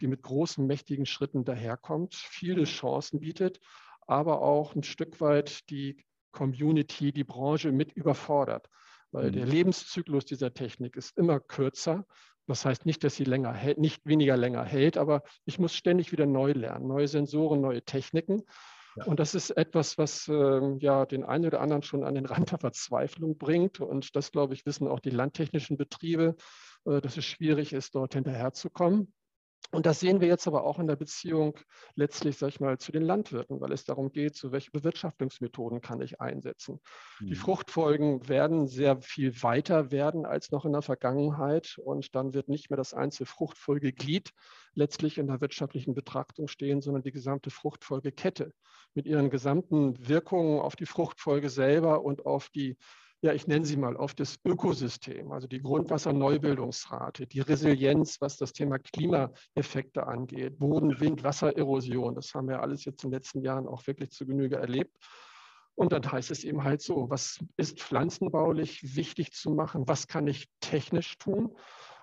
die 0.00 0.08
mit 0.08 0.22
großen, 0.22 0.66
mächtigen 0.66 1.06
Schritten 1.06 1.44
daherkommt, 1.44 2.14
viele 2.14 2.64
Chancen 2.64 3.20
bietet, 3.20 3.60
aber 4.10 4.42
auch 4.42 4.74
ein 4.74 4.82
Stück 4.82 5.20
weit 5.20 5.70
die 5.70 6.04
Community, 6.32 7.12
die 7.12 7.24
Branche 7.24 7.72
mit 7.72 7.92
überfordert. 7.92 8.68
weil 9.12 9.28
mhm. 9.30 9.32
der 9.32 9.46
Lebenszyklus 9.46 10.24
dieser 10.24 10.52
Technik 10.54 10.96
ist 10.96 11.16
immer 11.16 11.40
kürzer. 11.40 12.04
Das 12.46 12.64
heißt 12.64 12.86
nicht, 12.86 13.02
dass 13.04 13.16
sie 13.16 13.24
länger 13.24 13.52
hält, 13.52 13.78
nicht 13.78 14.04
weniger 14.04 14.36
länger 14.36 14.64
hält, 14.64 14.96
aber 14.96 15.22
ich 15.44 15.58
muss 15.58 15.74
ständig 15.74 16.12
wieder 16.12 16.26
neu 16.26 16.52
lernen, 16.52 16.88
neue 16.88 17.08
Sensoren, 17.08 17.60
neue 17.60 17.82
Techniken. 17.82 18.42
Ja. 18.96 19.04
Und 19.04 19.20
das 19.20 19.34
ist 19.34 19.50
etwas, 19.50 19.98
was 19.98 20.26
äh, 20.28 20.76
ja 20.78 21.06
den 21.06 21.24
einen 21.24 21.46
oder 21.46 21.60
anderen 21.60 21.82
schon 21.82 22.04
an 22.04 22.14
den 22.14 22.26
Rand 22.26 22.50
der 22.50 22.58
Verzweiflung 22.58 23.38
bringt. 23.38 23.80
Und 23.80 24.16
das, 24.16 24.32
glaube 24.32 24.54
ich, 24.54 24.66
wissen 24.66 24.88
auch 24.88 25.00
die 25.00 25.10
landtechnischen 25.10 25.76
Betriebe, 25.76 26.36
äh, 26.86 27.00
dass 27.00 27.16
es 27.16 27.24
schwierig 27.24 27.72
ist, 27.72 27.94
dort 27.94 28.14
hinterherzukommen. 28.14 29.12
Und 29.72 29.86
das 29.86 30.00
sehen 30.00 30.20
wir 30.20 30.26
jetzt 30.26 30.48
aber 30.48 30.64
auch 30.64 30.80
in 30.80 30.88
der 30.88 30.96
Beziehung 30.96 31.56
letztlich, 31.94 32.36
sag 32.36 32.48
ich 32.48 32.60
mal, 32.60 32.78
zu 32.78 32.90
den 32.90 33.04
Landwirten, 33.04 33.60
weil 33.60 33.70
es 33.70 33.84
darum 33.84 34.10
geht, 34.10 34.34
so 34.34 34.50
welche 34.50 34.72
Bewirtschaftungsmethoden 34.72 35.80
kann 35.80 36.00
ich 36.00 36.20
einsetzen. 36.20 36.80
Mhm. 37.20 37.26
Die 37.26 37.34
Fruchtfolgen 37.36 38.28
werden 38.28 38.66
sehr 38.66 39.00
viel 39.00 39.42
weiter 39.42 39.92
werden 39.92 40.26
als 40.26 40.50
noch 40.50 40.64
in 40.64 40.72
der 40.72 40.82
Vergangenheit. 40.82 41.78
Und 41.78 42.16
dann 42.16 42.34
wird 42.34 42.48
nicht 42.48 42.70
mehr 42.70 42.76
das 42.76 42.94
einzelne 42.94 43.26
Fruchtfolgeglied 43.26 44.32
letztlich 44.74 45.18
in 45.18 45.28
der 45.28 45.40
wirtschaftlichen 45.40 45.94
Betrachtung 45.94 46.48
stehen, 46.48 46.80
sondern 46.80 47.02
die 47.02 47.12
gesamte 47.12 47.50
Fruchtfolgekette 47.50 48.52
mit 48.94 49.06
ihren 49.06 49.30
gesamten 49.30 50.08
Wirkungen 50.08 50.58
auf 50.58 50.74
die 50.74 50.86
Fruchtfolge 50.86 51.48
selber 51.48 52.02
und 52.02 52.26
auf 52.26 52.48
die 52.48 52.76
ja, 53.22 53.34
ich 53.34 53.46
nenne 53.46 53.66
sie 53.66 53.76
mal, 53.76 53.96
auf 53.96 54.14
das 54.14 54.38
Ökosystem, 54.46 55.30
also 55.30 55.46
die 55.46 55.60
Grundwasserneubildungsrate, 55.60 57.26
die 57.26 57.40
Resilienz, 57.40 58.20
was 58.20 58.38
das 58.38 58.52
Thema 58.52 58.78
Klimaeffekte 58.78 60.06
angeht, 60.06 60.58
Boden, 60.58 60.98
Wind, 61.00 61.22
Wassererosion. 61.22 62.14
Das 62.14 62.34
haben 62.34 62.48
wir 62.48 62.62
alles 62.62 62.84
jetzt 62.86 63.04
in 63.04 63.10
den 63.10 63.16
letzten 63.16 63.42
Jahren 63.42 63.66
auch 63.66 63.86
wirklich 63.86 64.10
zu 64.10 64.26
Genüge 64.26 64.56
erlebt. 64.56 64.96
Und 65.74 65.92
dann 65.92 66.10
heißt 66.10 66.30
es 66.30 66.44
eben 66.44 66.64
halt 66.64 66.82
so, 66.82 67.10
was 67.10 67.44
ist 67.56 67.80
pflanzenbaulich 67.80 68.96
wichtig 68.96 69.32
zu 69.32 69.50
machen? 69.50 69.86
Was 69.86 70.06
kann 70.06 70.26
ich 70.26 70.48
technisch 70.60 71.16
tun? 71.18 71.56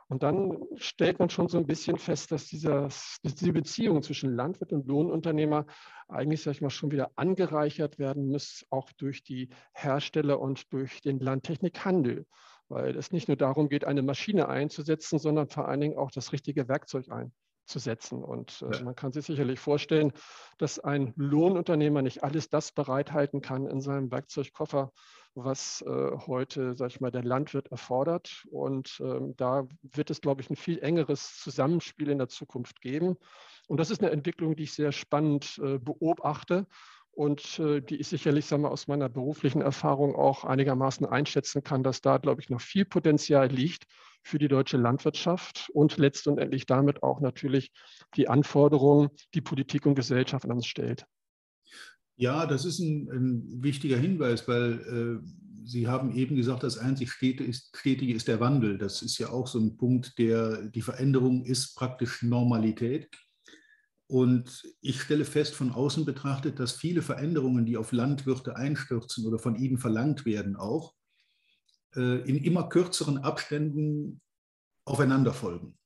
Und 0.10 0.24
dann 0.24 0.58
stellt 0.78 1.20
man 1.20 1.30
schon 1.30 1.50
so 1.50 1.58
ein 1.58 1.68
bisschen 1.68 1.98
fest, 1.98 2.32
dass 2.32 2.46
dieser, 2.46 2.88
diese 3.24 3.52
Beziehung 3.52 4.02
zwischen 4.02 4.34
Landwirt 4.34 4.72
und 4.72 4.88
Lohnunternehmer 4.88 5.66
eigentlich, 6.08 6.44
sag 6.44 6.54
ich 6.54 6.62
mal, 6.62 6.70
schon 6.70 6.92
wieder 6.92 7.12
angereichert 7.16 8.00
werden 8.00 8.28
muss, 8.28 8.66
auch 8.70 8.92
durch 8.94 9.24
die 9.24 9.50
Hersteller 9.74 10.40
und 10.40 10.72
durch 10.72 11.02
den 11.02 11.20
Landtechnikhandel. 11.20 12.26
Weil 12.70 12.96
es 12.96 13.12
nicht 13.12 13.28
nur 13.28 13.38
darum 13.38 13.68
geht, 13.70 13.84
eine 13.86 14.02
Maschine 14.02 14.48
einzusetzen, 14.48 15.20
sondern 15.20 15.50
vor 15.50 15.68
allen 15.68 15.82
Dingen 15.82 15.98
auch 15.98 16.12
das 16.12 16.32
richtige 16.32 16.70
Werkzeug 16.70 17.08
einzusetzen. 17.10 18.24
Und 18.24 18.62
äh, 18.62 18.84
man 18.84 18.96
kann 18.96 19.12
sich 19.12 19.26
sicherlich 19.26 19.60
vorstellen, 19.60 20.14
dass 20.58 20.80
ein 20.80 21.14
Lohnunternehmer 21.18 22.02
nicht 22.02 22.24
alles 22.24 22.50
das 22.50 22.72
bereithalten 22.72 23.42
kann 23.42 23.68
in 23.68 23.82
seinem 23.82 24.10
Werkzeugkoffer, 24.10 24.92
was 25.38 25.84
äh, 25.84 26.18
heute, 26.26 26.74
sag 26.74 26.90
ich 26.90 27.00
mal, 27.00 27.12
der 27.12 27.24
Landwirt 27.24 27.68
erfordert. 27.72 28.44
Und 28.50 29.00
ähm, 29.02 29.36
da 29.38 29.68
wird 29.82 30.10
es, 30.10 30.22
glaube 30.22 30.42
ich, 30.42 30.50
ein 30.50 30.56
viel 30.56 30.80
engeres 30.80 31.38
Zusammenspiel 31.38 32.10
in 32.10 32.18
der 32.18 32.28
Zukunft 32.28 32.82
geben. 32.82 33.18
Und 33.68 33.80
das 33.80 33.92
ist 33.92 34.02
eine 34.02 34.12
Entwicklung, 34.12 34.56
die 34.56 34.64
ich 34.64 34.74
sehr 34.74 34.92
spannend 34.92 35.60
äh, 35.64 35.78
beobachte 35.78 36.66
und 37.12 37.60
äh, 37.60 37.82
die 37.82 37.98
ich 37.98 38.08
sicherlich, 38.08 38.46
sagen 38.46 38.64
wir, 38.64 38.72
aus 38.72 38.88
meiner 38.88 39.10
beruflichen 39.10 39.62
Erfahrung 39.62 40.16
auch 40.16 40.44
einigermaßen 40.44 41.06
einschätzen 41.06 41.64
kann, 41.64 41.84
dass 41.84 42.02
da, 42.02 42.18
glaube 42.18 42.42
ich, 42.42 42.50
noch 42.50 42.62
viel 42.62 42.86
Potenzial 42.86 43.48
liegt 43.48 43.86
für 44.24 44.40
die 44.40 44.48
deutsche 44.48 44.78
Landwirtschaft 44.78 45.70
und 45.74 45.98
letztendlich 45.98 46.66
damit 46.66 47.04
auch 47.04 47.20
natürlich 47.20 47.72
die 48.16 48.28
Anforderungen, 48.28 49.10
die 49.34 49.42
Politik 49.42 49.86
und 49.86 49.96
Gesellschaft 49.96 50.46
an 50.46 50.52
uns 50.52 50.68
stellt. 50.68 51.06
Ja, 52.18 52.46
das 52.48 52.66
ist 52.66 52.80
ein, 52.80 53.10
ein 53.12 53.64
wichtiger 53.64 53.98
Hinweis, 53.98 54.48
weil 54.48 55.22
äh, 55.24 55.28
Sie 55.64 55.88
haben 55.88 56.16
eben 56.16 56.36
gesagt, 56.36 56.64
das 56.64 56.78
einzig 56.78 57.12
Stetige 57.12 58.14
ist 58.14 58.28
der 58.28 58.40
Wandel. 58.40 58.78
Das 58.78 59.02
ist 59.02 59.18
ja 59.18 59.30
auch 59.30 59.48
so 59.48 59.60
ein 59.60 59.76
Punkt, 59.76 60.18
der 60.18 60.64
die 60.70 60.82
Veränderung 60.82 61.44
ist 61.44 61.76
praktisch 61.76 62.24
Normalität. 62.24 63.10
Und 64.08 64.64
ich 64.80 65.02
stelle 65.02 65.26
fest, 65.26 65.54
von 65.56 65.72
außen 65.72 66.06
betrachtet, 66.06 66.60
dass 66.60 66.72
viele 66.72 67.02
Veränderungen, 67.02 67.66
die 67.66 67.76
auf 67.76 67.92
Landwirte 67.92 68.56
einstürzen 68.56 69.26
oder 69.26 69.38
von 69.38 69.58
ihnen 69.58 69.78
verlangt 69.78 70.26
werden, 70.26 70.56
auch 70.56 70.94
äh, 71.96 72.22
in 72.22 72.38
immer 72.38 72.70
kürzeren 72.70 73.18
Abständen 73.18 74.22
aufeinander 74.86 75.34
folgen. 75.34 75.78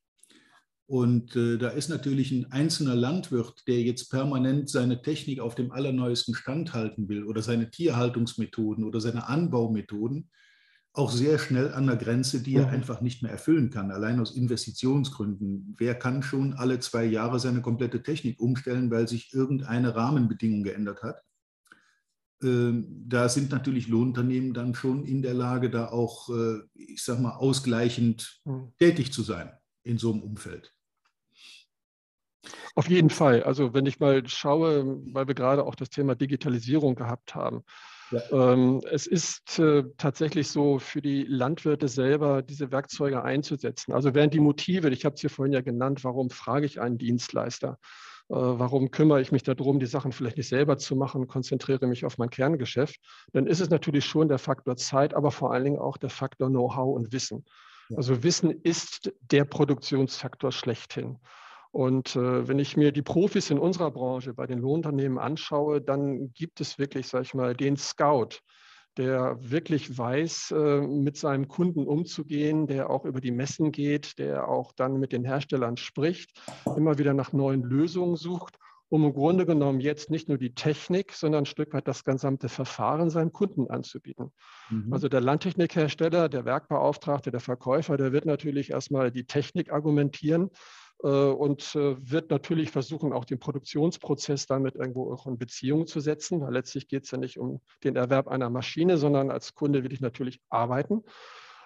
Und 0.92 1.38
äh, 1.38 1.58
da 1.58 1.70
ist 1.70 1.88
natürlich 1.88 2.34
ein 2.34 2.52
einzelner 2.52 2.96
Landwirt, 2.96 3.66
der 3.66 3.82
jetzt 3.82 4.10
permanent 4.10 4.70
seine 4.70 5.02
Technik 5.02 5.40
auf 5.40 5.56
dem 5.56 5.72
allerneuesten 5.72 6.36
Stand 6.36 6.74
halten 6.74 7.08
will 7.08 7.24
oder 7.24 7.42
seine 7.42 7.72
Tierhaltungsmethoden 7.72 8.84
oder 8.84 9.00
seine 9.00 9.30
Anbaumethoden, 9.30 10.30
auch 10.92 11.10
sehr 11.10 11.40
schnell 11.40 11.74
an 11.74 11.88
der 11.88 11.96
Grenze, 11.96 12.44
die 12.44 12.56
er 12.56 12.68
mhm. 12.68 12.74
einfach 12.74 13.00
nicht 13.00 13.24
mehr 13.24 13.32
erfüllen 13.32 13.70
kann, 13.70 13.90
allein 13.90 14.20
aus 14.20 14.36
Investitionsgründen. 14.36 15.76
Wer 15.78 15.96
kann 15.96 16.24
schon 16.24 16.56
alle 16.56 16.80
zwei 16.80 17.06
Jahre 17.06 17.40
seine 17.40 17.62
komplette 17.62 18.04
Technik 18.04 18.42
umstellen, 18.42 18.92
weil 18.92 19.08
sich 19.08 19.34
irgendeine 19.34 19.96
Rahmenbedingung 19.96 20.64
geändert 20.64 21.04
hat? 21.04 21.22
Ähm, 22.44 23.06
da 23.08 23.30
sind 23.30 23.50
natürlich 23.52 23.88
Lohnunternehmen 23.88 24.54
dann 24.54 24.76
schon 24.76 25.06
in 25.06 25.22
der 25.22 25.36
Lage, 25.36 25.70
da 25.70 25.88
auch, 25.88 26.28
äh, 26.28 26.60
ich 26.74 27.02
sag 27.02 27.22
mal, 27.22 27.38
ausgleichend 27.38 28.42
mhm. 28.44 28.74
tätig 28.78 29.14
zu 29.14 29.24
sein 29.24 29.54
in 29.84 29.98
so 29.98 30.12
einem 30.12 30.22
Umfeld. 30.22 30.74
Auf 32.76 32.90
jeden 32.90 33.10
Fall. 33.10 33.44
Also 33.44 33.74
wenn 33.74 33.86
ich 33.86 34.00
mal 34.00 34.28
schaue, 34.28 34.98
weil 35.14 35.28
wir 35.28 35.36
gerade 35.36 35.66
auch 35.66 35.76
das 35.76 35.90
Thema 35.90 36.16
Digitalisierung 36.16 36.96
gehabt 36.96 37.36
haben. 37.36 37.64
Ja. 38.12 38.54
Ähm, 38.54 38.82
es 38.92 39.08
ist 39.08 39.60
äh, 39.60 39.84
tatsächlich 39.98 40.50
so 40.50 40.80
für 40.80 41.02
die 41.02 41.24
Landwirte 41.24 41.88
selber, 41.88 42.42
diese 42.42 42.72
Werkzeuge 42.72 43.24
einzusetzen. 43.24 43.94
Also 43.94 44.14
während 44.14 44.34
die 44.34 44.40
Motive, 44.40 44.90
ich 44.90 45.06
habe 45.06 45.16
es 45.16 45.22
hier 45.22 45.30
vorhin 45.30 45.54
ja 45.54 45.62
genannt, 45.62 46.04
warum 46.04 46.30
frage 46.30 46.66
ich 46.66 46.82
einen 46.82 46.98
Dienstleister? 46.98 47.78
Äh, 48.30 48.36
warum 48.36 48.92
kümmere 48.92 49.22
ich 49.22 49.32
mich 49.32 49.44
darum, 49.44 49.80
die 49.80 49.86
Sachen 49.86 50.12
vielleicht 50.12 50.38
nicht 50.38 50.50
selber 50.50 50.78
zu 50.78 50.96
machen, 50.96 51.28
konzentriere 51.28 51.88
mich 51.88 52.04
auf 52.04 52.18
mein 52.18 52.30
Kerngeschäft? 52.30 53.00
Dann 53.32 53.48
ist 53.48 53.62
es 53.62 53.70
natürlich 53.70 54.06
schon 54.06 54.28
der 54.28 54.40
Faktor 54.40 54.76
Zeit, 54.76 55.14
aber 55.14 55.32
vor 55.32 55.54
allen 55.54 55.64
Dingen 55.64 55.80
auch 55.80 55.98
der 55.98 56.10
Faktor 56.10 56.50
Know-how 56.50 56.96
und 56.96 57.14
Wissen. 57.14 57.46
Also 57.96 58.24
Wissen 58.24 58.52
ist 58.64 59.12
der 59.22 59.46
Produktionsfaktor 59.46 60.52
schlechthin. 60.52 61.18
Und 61.72 62.16
äh, 62.16 62.48
wenn 62.48 62.60
ich 62.60 62.76
mir 62.76 62.92
die 62.92 63.02
Profis 63.02 63.50
in 63.50 63.58
unserer 63.58 63.92
Branche 63.92 64.34
bei 64.34 64.46
den 64.46 64.60
Lohnunternehmen 64.60 65.18
anschaue, 65.18 65.82
dann 65.82 66.34
gibt 66.34 66.60
es 66.60 66.78
wirklich, 66.78 67.08
sage 67.08 67.24
ich 67.24 67.34
mal, 67.34 67.56
den 67.56 67.78
Scout, 67.78 68.40
der 68.98 69.38
wirklich 69.40 69.98
weiß, 69.98 70.52
äh, 70.52 70.82
mit 70.82 71.16
seinem 71.16 71.48
Kunden 71.48 71.88
umzugehen, 71.88 72.68
der 72.68 72.90
auch 72.90 73.06
über 73.06 73.22
die 73.22 73.32
Messen 73.32 73.72
geht, 73.72 74.20
der 74.20 74.50
auch 74.50 74.74
dann 74.74 75.00
mit 75.00 75.14
den 75.14 75.24
Herstellern 75.24 75.78
spricht, 75.78 76.42
immer 76.76 76.98
wieder 76.98 77.14
nach 77.14 77.32
neuen 77.32 77.64
Lösungen 77.64 78.18
sucht, 78.18 78.58
um 78.92 79.06
im 79.06 79.14
Grunde 79.14 79.46
genommen 79.46 79.80
jetzt 79.80 80.12
nicht 80.12 80.28
nur 80.28 80.38
die 80.38 80.54
Technik, 80.54 81.14
sondern 81.14 81.44
ein 81.44 81.46
Stück 81.46 81.74
weit 81.74 81.88
das 81.88 82.04
gesamte 82.04 82.50
Verfahren 82.50 83.10
seinem 83.10 83.32
Kunden 83.32 83.70
anzubieten. 83.70 84.34
Mhm. 84.70 84.92
Also 84.92 85.08
der 85.08 85.22
Landtechnikhersteller, 85.22 86.28
der 86.28 86.44
Werkbeauftragte, 86.44 87.32
der 87.32 87.40
Verkäufer, 87.40 87.96
der 87.96 88.12
wird 88.12 88.26
natürlich 88.26 88.72
erstmal 88.72 89.10
die 89.10 89.24
Technik 89.24 89.72
argumentieren, 89.72 90.50
äh, 91.04 91.08
und 91.08 91.74
äh, 91.74 91.96
wird 92.12 92.32
natürlich 92.32 92.70
versuchen, 92.70 93.14
auch 93.14 93.24
den 93.24 93.40
Produktionsprozess 93.40 94.46
damit 94.46 94.76
irgendwo 94.76 95.14
auch 95.14 95.26
in 95.26 95.38
Beziehung 95.38 95.88
zu 95.88 96.02
setzen, 96.02 96.42
weil 96.42 96.54
letztlich 96.54 96.90
geht 96.90 97.06
es 97.06 97.12
ja 97.12 97.18
nicht 97.18 97.40
um 97.40 97.62
den 97.86 97.96
Erwerb 97.96 98.28
einer 98.28 98.50
Maschine, 98.50 98.98
sondern 98.98 99.32
als 99.32 99.56
Kunde 99.56 99.86
will 99.86 99.94
ich 99.94 100.02
natürlich 100.02 100.42
arbeiten. 100.50 101.04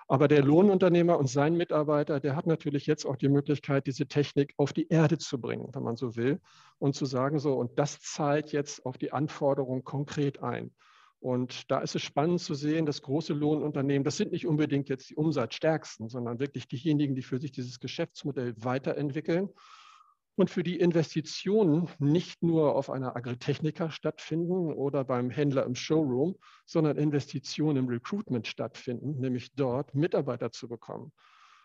Aber 0.08 0.28
der 0.28 0.44
Lohnunternehmer 0.44 1.18
und 1.18 1.28
sein 1.28 1.56
Mitarbeiter, 1.56 2.20
der 2.20 2.36
hat 2.36 2.46
natürlich 2.46 2.86
jetzt 2.86 3.06
auch 3.06 3.16
die 3.16 3.30
Möglichkeit, 3.30 3.88
diese 3.88 4.08
Technik 4.08 4.54
auf 4.58 4.72
die 4.72 4.88
Erde 4.90 5.18
zu 5.18 5.42
bringen, 5.42 5.70
wenn 5.74 5.82
man 5.84 5.96
so 5.96 6.16
will, 6.16 6.40
und 6.78 6.94
zu 6.96 7.06
sagen, 7.06 7.40
so, 7.40 7.54
und 7.54 7.80
das 7.80 8.00
zahlt 8.02 8.52
jetzt 8.52 8.86
auf 8.86 8.98
die 9.00 9.12
Anforderung 9.12 9.84
konkret 9.84 10.44
ein. 10.44 10.72
Und 11.20 11.72
da 11.72 11.80
ist 11.80 11.96
es 11.96 12.04
spannend 12.04 12.40
zu 12.40 12.54
sehen, 12.54 12.86
dass 12.86 13.02
große 13.02 13.34
Lohnunternehmen, 13.34 14.04
das 14.04 14.18
sind 14.18 14.32
nicht 14.32 14.46
unbedingt 14.46 14.90
jetzt 14.90 15.10
die 15.10 15.16
Umsatzstärksten, 15.16 16.08
sondern 16.08 16.40
wirklich 16.40 16.68
diejenigen, 16.68 17.16
die 17.16 17.24
für 17.24 17.40
sich 17.40 17.52
dieses 17.52 17.80
Geschäftsmodell 17.80 18.54
weiterentwickeln 18.58 19.50
und 20.36 20.50
für 20.50 20.64
die 20.64 20.80
Investitionen 20.80 21.88
nicht 22.00 22.44
nur 22.44 22.76
auf 22.76 22.90
einer 22.90 23.16
Agritechnica 23.16 23.90
stattfinden 23.90 24.74
oder 24.74 25.04
beim 25.04 25.30
Händler 25.30 25.66
im 25.66 25.76
Showroom, 25.76 26.36
sondern 26.66 26.98
Investitionen 26.98 27.78
im 27.78 27.88
Recruitment 27.88 28.48
stattfinden, 28.48 29.20
nämlich 29.20 29.54
dort 29.56 29.96
Mitarbeiter 29.96 30.52
zu 30.52 30.68
bekommen. 30.68 31.12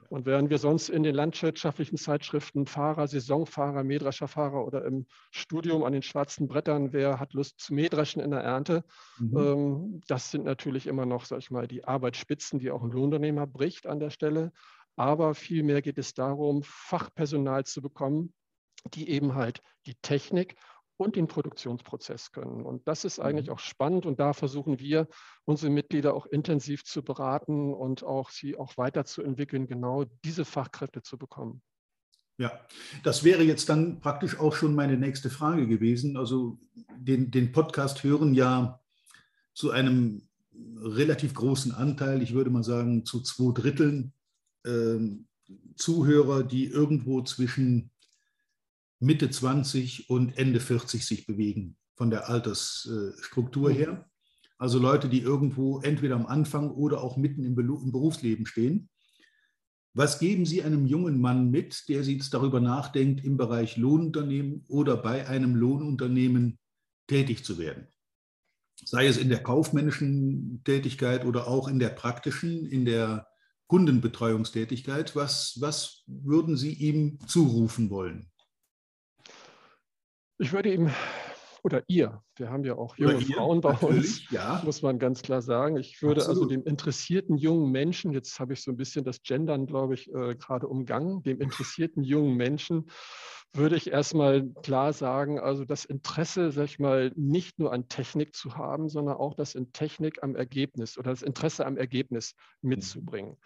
Und 0.09 0.27
während 0.27 0.51
wir 0.51 0.59
sonst 0.59 0.89
in 0.89 1.03
den 1.03 1.15
landwirtschaftlichen 1.15 1.97
Zeitschriften 1.97 2.67
Fahrer, 2.67 3.07
Saisonfahrer, 3.07 3.85
Mähdrescherfahrer 3.85 4.65
oder 4.67 4.85
im 4.85 5.07
Studium 5.31 5.85
an 5.85 5.93
den 5.93 6.03
schwarzen 6.03 6.49
Brettern, 6.49 6.93
wer 6.93 7.21
hat 7.21 7.35
Lust 7.35 7.61
zu 7.61 7.75
Mähdreschen 7.75 8.23
in 8.23 8.31
der 8.31 8.41
Ernte, 8.41 8.83
mhm. 9.19 9.37
ähm, 9.37 10.01
das 10.09 10.31
sind 10.31 10.45
natürlich 10.45 10.87
immer 10.87 11.07
noch, 11.07 11.27
sag 11.27 11.39
ich 11.39 11.51
mal, 11.51 11.69
die 11.69 11.85
Arbeitsspitzen, 11.85 12.59
die 12.59 12.71
auch 12.71 12.83
ein 12.83 12.91
Lohnunternehmer 12.91 13.47
bricht 13.47 13.87
an 13.87 14.01
der 14.01 14.11
Stelle. 14.11 14.53
Aber 14.97 15.35
vielmehr 15.35 15.83
geht 15.83 15.99
es 15.99 16.15
darum, 16.15 16.63
Fachpersonal 16.65 17.65
zu 17.65 17.81
bekommen, 17.81 18.35
die 18.85 19.09
eben 19.09 19.35
halt 19.35 19.63
die 19.87 19.95
Technik 19.97 20.57
und 20.97 21.17
den 21.17 21.29
Produktionsprozess 21.29 22.31
können. 22.31 22.65
Und 22.65 22.87
das 22.87 23.05
ist 23.05 23.19
eigentlich 23.19 23.47
mhm. 23.47 23.55
auch 23.55 23.59
spannend 23.59 24.07
und 24.07 24.21
da 24.21 24.33
versuchen 24.33 24.79
wir, 24.79 25.09
unsere 25.45 25.73
Mitglieder 25.73 26.15
auch 26.15 26.27
intensiv 26.27 26.85
zu 26.85 27.03
beraten 27.03 27.73
und 27.73 28.05
auch 28.05 28.31
sie 28.31 28.57
auch 28.57 28.77
weiterzuentwickeln, 28.77 29.67
genau 29.67 30.05
diese 30.25 30.45
Fachkräfte 30.45 31.03
zu 31.03 31.17
bekommen. 31.17 31.63
Ja, 32.39 32.59
das 33.03 33.25
wäre 33.25 33.43
jetzt 33.43 33.69
dann 33.69 34.01
praktisch 34.01 34.39
auch 34.39 34.55
schon 34.55 34.75
meine 34.75 34.97
nächste 34.97 35.29
Frage 35.29 35.67
gewesen. 35.67 36.17
Also 36.17 36.59
den, 36.97 37.31
den 37.31 37.53
Podcast 37.53 38.03
hören 38.05 38.35
ja 38.35 38.81
zu 39.53 39.71
einem 39.71 40.29
relativ 40.83 41.35
großen 41.35 41.73
Anteil, 41.73 42.23
ich 42.23 42.33
würde 42.33 42.51
mal 42.51 42.65
sagen 42.65 43.05
zu 43.05 43.21
zwei 43.21 43.53
Dritteln 43.53 44.13
äh, 44.65 44.99
Zuhörer, 45.77 46.45
die 46.45 46.67
irgendwo 46.67 47.23
zwischen 47.23 47.91
Mitte 49.01 49.31
20 49.31 50.11
und 50.11 50.37
Ende 50.37 50.61
40 50.61 51.07
sich 51.07 51.27
bewegen, 51.27 51.77
von 51.97 52.11
der 52.11 52.29
Altersstruktur 52.29 53.71
her. 53.71 54.09
Also 54.59 54.79
Leute, 54.79 55.09
die 55.09 55.21
irgendwo 55.21 55.81
entweder 55.81 56.17
am 56.17 56.27
Anfang 56.27 56.71
oder 56.71 57.03
auch 57.03 57.17
mitten 57.17 57.43
im 57.45 57.55
Berufsleben 57.55 58.45
stehen. 58.45 58.91
Was 59.95 60.19
geben 60.19 60.45
Sie 60.45 60.63
einem 60.63 60.87
jungen 60.87 61.21
Mann 61.21 61.51
mit, 61.51 61.89
der 61.89 62.03
jetzt 62.03 62.35
darüber 62.35 62.61
nachdenkt, 62.61 63.25
im 63.25 63.37
Bereich 63.37 63.77
Lohnunternehmen 63.77 64.65
oder 64.69 64.97
bei 64.97 65.27
einem 65.27 65.57
Lohnunternehmen 65.57 66.59
tätig 67.07 67.43
zu 67.43 67.59
werden? 67.59 67.89
Sei 68.77 69.07
es 69.07 69.17
in 69.17 69.31
der 69.31 69.43
kaufmännischen 69.43 70.63
Tätigkeit 70.65 71.25
oder 71.25 71.49
auch 71.49 71.69
in 71.69 71.79
der 71.79 71.89
praktischen, 71.89 72.67
in 72.67 72.85
der 72.85 73.27
Kundenbetreuungstätigkeit. 73.67 75.17
Was, 75.17 75.57
was 75.61 76.05
würden 76.07 76.57
Sie 76.57 76.75
ihm 76.75 77.19
zurufen 77.27 77.89
wollen? 77.91 78.30
Ich 80.41 80.53
würde 80.55 80.73
ihm 80.73 80.91
oder 81.63 81.85
ihr, 81.87 82.23
wir 82.37 82.51
haben 82.51 82.65
ja 82.65 82.75
auch 82.77 82.97
junge 82.97 83.21
ihr, 83.21 83.35
Frauen 83.35 83.61
bei 83.61 83.75
uns, 83.75 84.31
ja. 84.31 84.63
muss 84.65 84.81
man 84.81 84.99
ganz 84.99 85.21
klar 85.21 85.43
sagen. 85.43 85.77
Ich 85.77 86.01
würde 86.01 86.23
also 86.23 86.31
Absolut. 86.31 86.53
also 86.53 86.63
dem 86.63 86.67
interessierten 86.67 87.37
jungen 87.37 87.71
Menschen, 87.71 88.13
jetzt 88.13 88.41
habe 88.41 88.55
ich 88.55 88.63
so 88.63 88.71
ein 88.71 88.79
bisschen 88.79 89.05
das 89.05 89.23
Gendern, 89.23 89.67
glaube 89.67 89.93
ich, 89.93 90.09
äh, 90.09 90.35
gerade 90.37 90.67
umgangen, 90.67 91.23
dem 91.23 91.43
interessierten 91.43 92.03
jungen 92.03 92.37
Menschen 92.37 92.91
würde 93.53 93.77
ich 93.77 93.91
erstmal 93.91 94.49
klar 94.63 94.95
sagen, 94.95 95.41
also 95.41 95.67
das 95.67 95.85
Interesse, 95.85 96.53
sag 96.53 96.65
ich 96.65 96.79
mal, 96.79 97.13
nicht 97.17 97.59
nur 97.59 97.73
an 97.73 97.89
Technik 97.89 98.35
zu 98.35 98.57
haben, 98.57 98.89
sondern 98.89 99.17
auch 99.17 99.35
das 99.35 99.55
in 99.55 99.73
Technik 99.73 100.23
am 100.23 100.37
Ergebnis 100.37 100.97
oder 100.97 101.11
das 101.11 101.23
Interesse 101.23 101.67
am 101.67 101.77
Ergebnis 101.77 102.35
mhm. 102.63 102.71
mitzubringen. 102.71 103.33
Mhm. 103.33 103.37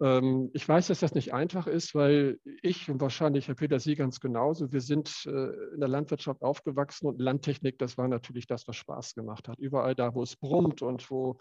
Ähm, 0.00 0.50
ich 0.52 0.68
weiß, 0.68 0.88
dass 0.88 1.00
das 1.00 1.14
nicht 1.14 1.32
einfach 1.32 1.66
ist, 1.66 1.94
weil 1.94 2.38
ich 2.62 2.90
und 2.90 3.00
wahrscheinlich 3.00 3.48
Herr 3.48 3.54
Peter 3.54 3.80
Sie 3.80 3.94
ganz 3.94 4.20
genauso, 4.20 4.72
wir 4.72 4.80
sind 4.80 5.26
äh, 5.26 5.50
in 5.74 5.80
der 5.80 5.88
Landwirtschaft 5.88 6.42
aufgewachsen 6.42 7.06
und 7.06 7.20
Landtechnik, 7.20 7.78
das 7.78 7.96
war 7.96 8.08
natürlich 8.08 8.46
das, 8.46 8.68
was 8.68 8.76
Spaß 8.76 9.14
gemacht 9.14 9.48
hat. 9.48 9.58
Überall 9.58 9.94
da, 9.94 10.14
wo 10.14 10.22
es 10.22 10.36
brummt 10.36 10.82
und 10.82 11.10
wo 11.10 11.38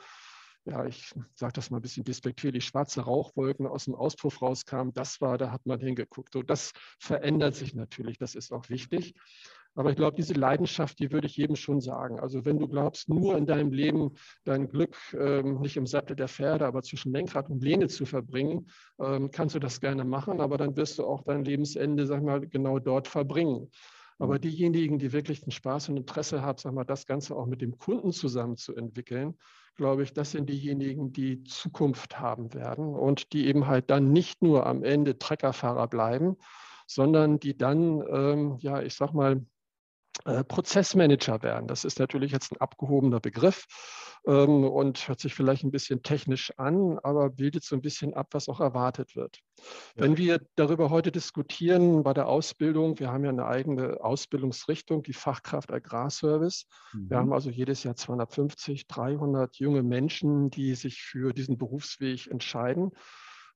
ja, 0.66 0.84
ich 0.86 1.14
sage 1.36 1.54
das 1.54 1.70
mal 1.70 1.78
ein 1.78 1.84
bisschen 1.84 2.04
despektierlich, 2.04 2.66
schwarze 2.66 3.02
Rauchwolken 3.02 3.68
aus 3.68 3.86
dem 3.86 3.94
Auspuff 3.94 4.42
rauskamen, 4.42 4.94
das 4.94 5.22
war, 5.22 5.38
da 5.38 5.52
hat 5.52 5.66
man 5.66 5.80
hingeguckt. 5.80 6.34
So, 6.34 6.42
das 6.42 6.72
verändert 7.00 7.56
sich 7.56 7.76
natürlich, 7.76 8.18
das 8.18 8.34
ist 8.34 8.52
auch 8.52 8.68
wichtig. 8.70 9.14
Aber 9.76 9.90
ich 9.90 9.98
glaube, 9.98 10.16
diese 10.16 10.34
Leidenschaft, 10.34 11.00
die 11.00 11.12
würde 11.12 11.28
ich 11.28 11.36
jedem 11.36 11.56
schon 11.56 11.82
sagen. 11.82 12.20
Also 12.20 12.46
wenn 12.46 12.58
du 12.60 12.68
glaubst, 12.68 13.10
nur 13.10 13.38
in 13.38 13.46
deinem 13.46 13.72
Leben 13.72 14.14
dein 14.46 14.70
Glück 14.70 14.98
ähm, 15.20 15.60
nicht 15.60 15.76
im 15.76 15.86
Sattel 15.86 16.16
der 16.16 16.30
Pferde, 16.30 16.66
aber 16.66 16.82
zwischen 16.82 17.12
Lenkrad 17.12 17.50
und 17.50 17.62
Lehne 17.62 17.88
zu 17.88 18.06
verbringen, 18.06 18.68
ähm, 19.00 19.32
kannst 19.32 19.54
du 19.54 19.60
das 19.60 19.82
gerne 19.82 20.06
machen, 20.06 20.40
aber 20.40 20.58
dann 20.58 20.78
wirst 20.78 20.98
du 20.98 21.06
auch 21.06 21.24
dein 21.24 21.44
Lebensende, 21.44 22.08
sag 22.08 22.24
mal, 22.24 22.48
genau 22.48 22.80
dort 22.80 23.08
verbringen. 23.08 23.70
Aber 24.18 24.36
mhm. 24.36 24.42
diejenigen, 24.42 24.98
die 24.98 25.12
wirklich 25.12 25.42
den 25.42 25.52
Spaß 25.52 25.90
und 25.90 25.98
Interesse 25.98 26.42
haben, 26.42 26.58
sag 26.58 26.74
mal, 26.74 26.86
das 26.86 27.06
Ganze 27.06 27.36
auch 27.36 27.46
mit 27.46 27.62
dem 27.62 27.78
Kunden 27.78 28.12
zusammen 28.12 28.56
zu 28.56 28.76
entwickeln, 28.76 29.38
glaube 29.76 30.04
ich, 30.04 30.14
das 30.14 30.32
sind 30.32 30.50
diejenigen, 30.50 31.12
die 31.12 31.44
Zukunft 31.44 32.18
haben 32.18 32.54
werden 32.54 32.96
und 32.96 33.34
die 33.34 33.48
eben 33.48 33.68
halt 33.68 33.90
dann 33.90 34.14
nicht 34.14 34.42
nur 34.42 34.66
am 34.66 34.84
Ende 34.84 35.18
Treckerfahrer 35.18 35.88
bleiben, 35.88 36.38
sondern 36.88 37.40
die 37.40 37.58
dann, 37.58 38.02
ähm, 38.10 38.58
ja, 38.60 38.82
ich 38.82 38.96
sag 38.96 39.14
mal, 39.14 39.46
Prozessmanager 40.24 41.44
werden. 41.44 41.68
Das 41.68 41.84
ist 41.84 42.00
natürlich 42.00 42.32
jetzt 42.32 42.52
ein 42.52 42.62
abgehobener 42.62 43.20
Begriff 43.20 43.66
ähm, 44.28 44.64
und 44.64 45.08
hört 45.08 45.20
sich 45.20 45.34
vielleicht 45.34 45.64
ein 45.64 45.72
bisschen 45.72 46.04
technisch 46.04 46.52
an, 46.58 47.00
aber 47.00 47.30
bildet 47.30 47.64
so 47.64 47.76
ein 47.76 47.82
bisschen 47.82 48.14
ab, 48.14 48.30
was 48.32 48.50
auch 48.50 48.60
erwartet 48.60 49.16
wird. 49.16 49.40
Ja. 49.96 50.04
Wenn 50.04 50.18
wir 50.18 50.42
darüber 50.56 50.90
heute 50.90 51.12
diskutieren 51.12 52.04
bei 52.04 52.14
der 52.14 52.28
Ausbildung, 52.28 53.00
wir 53.00 53.12
haben 53.12 53.24
ja 53.24 53.30
eine 53.30 53.46
eigene 53.46 54.04
Ausbildungsrichtung, 54.04 55.04
die 55.04 55.14
Fachkraft 55.14 55.72
Agrarservice. 55.72 56.66
Mhm. 56.94 57.10
Wir 57.10 57.18
haben 57.18 57.34
also 57.34 57.50
jedes 57.50 57.84
Jahr 57.84 57.96
250, 57.96 58.88
300 58.88 59.56
junge 59.58 59.84
Menschen, 59.84 60.50
die 60.50 60.76
sich 60.76 61.02
für 61.02 61.34
diesen 61.34 61.58
Berufsweg 61.58 62.28
entscheiden. 62.28 62.92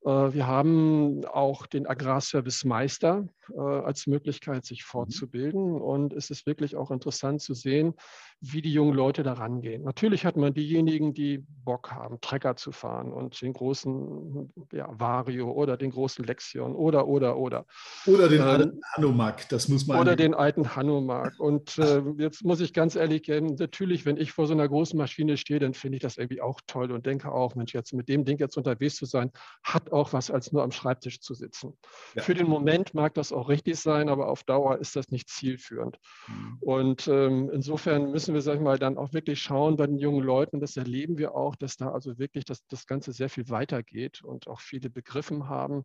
Äh, 0.06 0.34
wir 0.34 0.48
haben 0.48 1.26
auch 1.26 1.66
den 1.66 1.88
Agrarservice 1.88 2.66
Meister 2.66 3.28
äh, 3.54 3.60
als 3.60 4.08
Möglichkeit, 4.08 4.66
sich 4.66 4.82
mhm. 4.82 4.88
fortzubilden. 4.88 5.82
Und 5.82 6.14
es 6.14 6.30
ist 6.30 6.46
wirklich 6.46 6.76
auch 6.76 6.92
interessant 6.92 7.42
zu 7.42 7.54
sehen, 7.54 7.94
wie 8.42 8.62
die 8.62 8.72
jungen 8.72 8.94
Leute 8.94 9.24
da 9.24 9.34
rangehen. 9.34 9.84
Natürlich 9.84 10.26
hat 10.26 10.38
man 10.38 10.54
diejenigen, 10.54 11.14
die 11.14 11.44
Bock 11.66 11.92
haben, 11.92 12.22
Trecker 12.22 12.56
zu 12.56 12.72
fahren 12.72 13.12
und 13.12 13.42
den 13.42 13.54
großen 13.54 14.52
ja, 14.72 14.88
Vario 14.92 15.52
oder 15.52 15.78
den 15.78 15.92
großen 15.92 16.24
Lexion 16.26 16.74
oder, 16.74 17.08
oder, 17.08 17.38
oder. 17.38 17.66
Oder 18.06 18.30
den 18.30 18.42
ähm, 18.42 18.48
alten 18.48 18.82
Hanomag, 18.96 19.48
das 19.50 19.68
muss 19.68 19.86
man. 19.86 20.00
Oder 20.00 20.16
den 20.16 20.34
alten 20.34 20.76
Hanomag. 20.76 21.34
Und 21.40 21.78
äh, 21.80 22.02
jetzt 22.18 22.44
muss 22.44 22.62
ich 22.62 22.74
ganz 22.74 22.96
ehrlich 22.96 23.24
gehen, 23.24 23.56
natürlich, 23.60 24.06
wenn 24.06 24.18
ich 24.18 24.32
vor 24.32 24.48
so 24.48 24.54
einer 24.54 24.68
großen 24.68 24.98
Maschine 24.98 25.38
stehe, 25.38 25.60
dann 25.60 25.74
finde 25.74 25.98
ich 25.98 26.02
das 26.02 26.18
irgendwie 26.18 26.42
auch 26.42 26.62
toll 26.66 26.92
und 26.92 27.06
denke 27.06 27.32
auch, 27.32 27.56
Mensch, 27.56 27.74
jetzt 27.74 27.94
mit 27.94 28.08
dem 28.08 28.24
Ding 28.24 28.40
jetzt 28.40 28.58
unterwegs 28.58 28.96
zu 28.96 29.06
sein, 29.06 29.32
hat 29.64 29.92
auch 29.92 30.14
was, 30.14 30.32
als 30.32 30.52
nur 30.52 30.64
am 30.64 30.72
Schreibtisch 30.72 31.20
zu 31.20 31.34
sitzen. 31.34 31.78
Ja. 32.16 32.24
Für 32.24 32.34
den 32.34 32.48
Moment 32.48 32.94
mag 32.94 33.14
das 33.14 33.34
auch 33.34 33.50
richtig 33.50 33.78
sein, 33.78 34.10
aber 34.10 34.30
auf 34.30 34.44
Dauer 34.44 34.78
ist 34.80 34.96
das 34.96 35.10
nicht 35.10 35.30
zielführend. 35.30 36.00
Mhm. 36.28 36.58
Und 36.62 37.08
ähm, 37.08 37.50
insofern 37.54 38.12
müssen 38.12 38.29
müssen 38.30 38.36
wir, 38.36 38.42
sag 38.42 38.56
ich 38.56 38.62
mal, 38.62 38.80
dann 38.80 38.98
auch 38.98 39.14
wirklich 39.14 39.42
schauen 39.42 39.76
bei 39.76 39.88
den 39.88 39.98
jungen 39.98 40.24
Leuten, 40.24 40.60
das 40.60 40.78
erleben 40.78 41.18
wir 41.18 41.36
auch, 41.36 41.56
dass 41.56 41.78
da 41.78 41.92
also 41.92 42.18
wirklich 42.20 42.46
das, 42.46 42.66
das 42.68 42.86
Ganze 42.86 43.12
sehr 43.12 43.30
viel 43.30 43.50
weitergeht 43.50 44.24
und 44.24 44.48
auch 44.48 44.60
viele 44.60 44.90
begriffen 44.90 45.50
haben, 45.50 45.84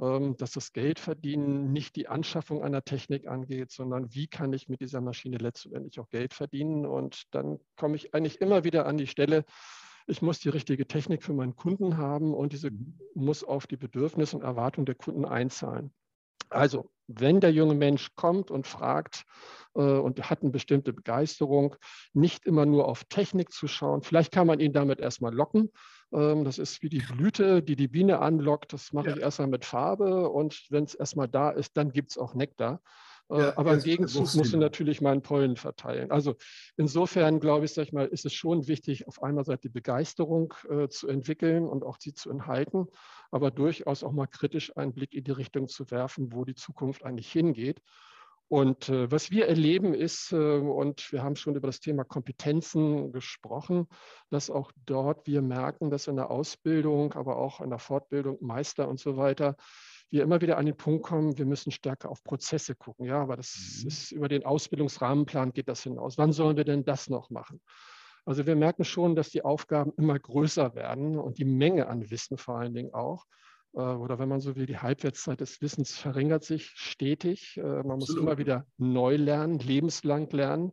ähm, 0.00 0.36
dass 0.36 0.52
das 0.52 0.72
Geldverdienen 0.72 1.72
nicht 1.72 1.96
die 1.96 2.08
Anschaffung 2.08 2.62
einer 2.62 2.82
Technik 2.82 3.26
angeht, 3.26 3.70
sondern 3.70 4.14
wie 4.14 4.26
kann 4.26 4.52
ich 4.52 4.68
mit 4.68 4.80
dieser 4.80 5.00
Maschine 5.00 5.36
letztendlich 5.38 6.00
auch 6.00 6.08
Geld 6.08 6.34
verdienen. 6.34 6.86
Und 6.86 7.24
dann 7.34 7.58
komme 7.76 7.96
ich 7.96 8.14
eigentlich 8.14 8.40
immer 8.40 8.64
wieder 8.64 8.86
an 8.86 8.96
die 8.96 9.06
Stelle, 9.06 9.44
ich 10.06 10.22
muss 10.22 10.40
die 10.40 10.48
richtige 10.48 10.86
Technik 10.86 11.22
für 11.22 11.32
meinen 11.32 11.56
Kunden 11.56 11.96
haben 11.96 12.34
und 12.34 12.52
diese 12.52 12.70
mhm. 12.70 12.98
muss 13.14 13.44
auf 13.44 13.66
die 13.66 13.76
Bedürfnisse 13.76 14.36
und 14.36 14.42
Erwartungen 14.42 14.86
der 14.86 14.94
Kunden 14.94 15.24
einzahlen. 15.24 15.92
Also, 16.48 16.91
wenn 17.06 17.40
der 17.40 17.52
junge 17.52 17.74
Mensch 17.74 18.14
kommt 18.14 18.50
und 18.50 18.66
fragt 18.66 19.24
äh, 19.74 19.80
und 19.80 20.30
hat 20.30 20.42
eine 20.42 20.50
bestimmte 20.50 20.92
Begeisterung, 20.92 21.76
nicht 22.12 22.46
immer 22.46 22.66
nur 22.66 22.88
auf 22.88 23.04
Technik 23.04 23.52
zu 23.52 23.68
schauen. 23.68 24.02
Vielleicht 24.02 24.32
kann 24.32 24.46
man 24.46 24.60
ihn 24.60 24.72
damit 24.72 25.00
erstmal 25.00 25.34
locken. 25.34 25.70
Ähm, 26.12 26.44
das 26.44 26.58
ist 26.58 26.82
wie 26.82 26.88
die 26.88 27.00
Blüte, 27.00 27.62
die 27.62 27.76
die 27.76 27.88
Biene 27.88 28.20
anlockt. 28.20 28.72
Das 28.72 28.92
mache 28.92 29.08
ja. 29.08 29.16
ich 29.16 29.22
erstmal 29.22 29.48
mit 29.48 29.64
Farbe 29.64 30.28
und 30.28 30.66
wenn 30.70 30.84
es 30.84 30.94
erstmal 30.94 31.28
da 31.28 31.50
ist, 31.50 31.76
dann 31.76 31.92
gibt 31.92 32.10
es 32.10 32.18
auch 32.18 32.34
Nektar. 32.34 32.80
Äh, 33.32 33.38
ja, 33.38 33.56
aber 33.56 33.74
im 33.74 33.82
Gegenzug 33.82 34.34
musst 34.34 34.52
du 34.52 34.58
natürlich 34.58 35.00
meinen 35.00 35.22
Pollen 35.22 35.56
verteilen. 35.56 36.10
Also 36.10 36.36
insofern 36.76 37.40
glaube 37.40 37.64
ich, 37.64 37.72
sag 37.72 37.84
ich 37.84 37.92
mal, 37.92 38.06
ist 38.06 38.26
es 38.26 38.34
schon 38.34 38.68
wichtig, 38.68 39.08
auf 39.08 39.22
einmal 39.22 39.44
Seite 39.44 39.62
die 39.62 39.68
Begeisterung 39.70 40.52
äh, 40.68 40.88
zu 40.88 41.08
entwickeln 41.08 41.66
und 41.66 41.82
auch 41.82 41.96
sie 41.98 42.12
zu 42.12 42.30
enthalten, 42.30 42.86
aber 43.30 43.50
durchaus 43.50 44.04
auch 44.04 44.12
mal 44.12 44.26
kritisch 44.26 44.76
einen 44.76 44.92
Blick 44.92 45.14
in 45.14 45.24
die 45.24 45.30
Richtung 45.30 45.68
zu 45.68 45.90
werfen, 45.90 46.32
wo 46.32 46.44
die 46.44 46.54
Zukunft 46.54 47.04
eigentlich 47.04 47.32
hingeht. 47.32 47.80
Und 48.48 48.90
äh, 48.90 49.10
was 49.10 49.30
wir 49.30 49.46
erleben 49.46 49.94
ist, 49.94 50.32
äh, 50.32 50.36
und 50.36 51.10
wir 51.10 51.22
haben 51.22 51.36
schon 51.36 51.56
über 51.56 51.68
das 51.68 51.80
Thema 51.80 52.04
Kompetenzen 52.04 53.10
gesprochen, 53.10 53.86
dass 54.28 54.50
auch 54.50 54.72
dort 54.84 55.26
wir 55.26 55.40
merken, 55.40 55.88
dass 55.88 56.06
in 56.06 56.16
der 56.16 56.30
Ausbildung, 56.30 57.14
aber 57.14 57.36
auch 57.36 57.62
in 57.62 57.70
der 57.70 57.78
Fortbildung, 57.78 58.36
Meister 58.42 58.88
und 58.88 59.00
so 59.00 59.16
weiter, 59.16 59.56
wir 60.12 60.22
immer 60.22 60.42
wieder 60.42 60.58
an 60.58 60.66
den 60.66 60.76
Punkt 60.76 61.04
kommen, 61.04 61.38
wir 61.38 61.46
müssen 61.46 61.72
stärker 61.72 62.10
auf 62.10 62.22
Prozesse 62.22 62.74
gucken. 62.74 63.06
Ja, 63.06 63.22
aber 63.22 63.34
das 63.34 63.80
mhm. 63.80 63.88
ist 63.88 64.12
über 64.12 64.28
den 64.28 64.44
Ausbildungsrahmenplan 64.44 65.52
geht 65.54 65.68
das 65.68 65.82
hinaus. 65.82 66.18
Wann 66.18 66.32
sollen 66.32 66.58
wir 66.58 66.64
denn 66.64 66.84
das 66.84 67.08
noch 67.08 67.30
machen? 67.30 67.60
Also 68.26 68.46
wir 68.46 68.54
merken 68.54 68.84
schon, 68.84 69.16
dass 69.16 69.30
die 69.30 69.42
Aufgaben 69.42 69.92
immer 69.96 70.18
größer 70.18 70.74
werden 70.74 71.18
und 71.18 71.38
die 71.38 71.46
Menge 71.46 71.88
an 71.88 72.10
Wissen 72.10 72.36
vor 72.36 72.58
allen 72.58 72.74
Dingen 72.74 72.92
auch. 72.92 73.24
Äh, 73.74 73.80
oder 73.80 74.18
wenn 74.18 74.28
man 74.28 74.40
so 74.40 74.54
will, 74.54 74.66
die 74.66 74.78
Halbwertszeit 74.78 75.40
des 75.40 75.62
Wissens 75.62 75.96
verringert 75.96 76.44
sich 76.44 76.72
stetig. 76.74 77.56
Äh, 77.56 77.62
man 77.62 77.98
muss 77.98 78.10
Absolut. 78.10 78.22
immer 78.22 78.38
wieder 78.38 78.66
neu 78.76 79.16
lernen, 79.16 79.58
lebenslang 79.60 80.28
lernen. 80.30 80.72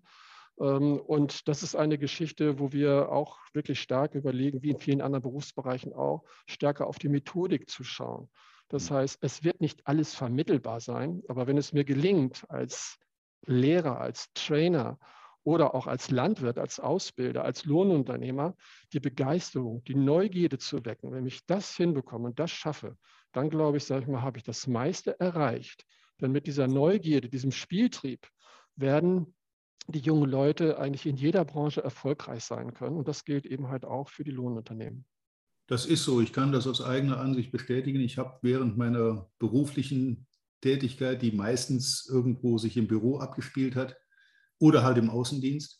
Ähm, 0.60 0.99
und 0.99 1.47
das 1.47 1.63
ist 1.63 1.75
eine 1.75 1.97
Geschichte, 1.97 2.60
wo 2.60 2.73
wir 2.73 3.10
auch 3.10 3.38
wirklich 3.54 3.80
stark 3.80 4.15
überlegen, 4.15 4.62
wie 4.63 4.71
in 4.71 4.80
vielen 4.80 5.02
anderen 5.02 5.23
Berufsbereichen 5.23 5.93
auch, 5.93 6.25
stärker 6.45 6.88
auf 6.88 6.99
die 6.99 7.10
Methodik 7.10 7.69
zu 7.69 7.86
schauen. 7.86 8.30
Das 8.69 8.89
mhm. 8.89 8.95
heißt, 8.95 9.17
es 9.21 9.43
wird 9.43 9.62
nicht 9.62 9.86
alles 9.86 10.15
vermittelbar 10.15 10.79
sein, 10.79 11.21
aber 11.27 11.47
wenn 11.47 11.58
es 11.58 11.73
mir 11.73 11.84
gelingt, 11.84 12.49
als 12.49 12.97
Lehrer, 13.45 13.99
als 13.99 14.32
Trainer 14.34 14.97
oder 15.43 15.73
auch 15.73 15.88
als 15.88 16.12
Landwirt, 16.12 16.58
als 16.58 16.79
Ausbilder, 16.79 17.43
als 17.43 17.65
Lohnunternehmer, 17.65 18.55
die 18.93 18.99
Begeisterung, 18.99 19.84
die 19.86 19.95
Neugierde 19.95 20.58
zu 20.58 20.86
wecken. 20.86 21.12
Wenn 21.12 21.25
ich 21.25 21.45
das 21.45 21.75
hinbekomme 21.75 22.27
und 22.27 22.39
das 22.39 22.51
schaffe, 22.51 22.97
dann 23.32 23.49
glaube 23.49 23.77
ich, 23.77 23.86
sage 23.86 24.03
ich 24.03 24.08
mal, 24.08 24.21
habe 24.21 24.38
ich 24.38 24.43
das 24.43 24.67
meiste 24.67 25.19
erreicht. 25.19 25.86
Denn 26.21 26.32
mit 26.32 26.47
dieser 26.47 26.67
Neugierde, 26.67 27.29
diesem 27.29 27.51
Spieltrieb 27.51 28.27
werden 28.75 29.34
die 29.88 29.99
jungen 29.99 30.29
Leute 30.29 30.77
eigentlich 30.77 31.05
in 31.05 31.15
jeder 31.15 31.45
Branche 31.45 31.84
erfolgreich 31.84 32.43
sein 32.43 32.73
können. 32.73 32.97
Und 32.97 33.08
das 33.08 33.23
gilt 33.23 33.45
eben 33.45 33.69
halt 33.69 33.86
auch 33.86 34.10
für 34.10 34.23
die 34.23 34.32
Lohnunternehmen. 34.32 35.05
Das 35.69 35.86
ist 35.86 36.03
so. 36.03 36.19
Ich 36.19 36.34
kann 36.34 36.51
das 36.51 36.65
aus 36.65 36.82
eigener 36.82 37.19
Ansicht 37.19 37.51
bestätigen. 37.51 38.01
Ich 38.01 38.17
habe 38.17 38.39
während 38.41 38.75
meiner 38.75 39.29
beruflichen 39.38 40.25
Tätigkeit, 40.62 41.21
die 41.21 41.32
meistens 41.32 42.10
irgendwo 42.12 42.58
sich 42.58 42.75
im 42.75 42.88
Büro 42.88 43.19
abgespielt 43.19 43.75
hat 43.75 43.95
oder 44.60 44.84
halt 44.84 44.97
im 44.97 45.12
Außendienst, 45.12 45.79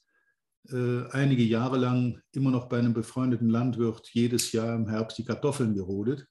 äh, 0.70 1.08
einige 1.10 1.42
Jahre 1.42 1.80
lang 1.80 2.22
immer 2.34 2.52
noch 2.52 2.70
bei 2.70 2.78
einem 2.78 2.94
befreundeten 2.94 3.50
Landwirt 3.50 4.08
jedes 4.14 4.52
Jahr 4.52 4.76
im 4.76 4.88
Herbst 4.88 5.18
die 5.18 5.26
Kartoffeln 5.26 5.74
gerodet. 5.74 6.28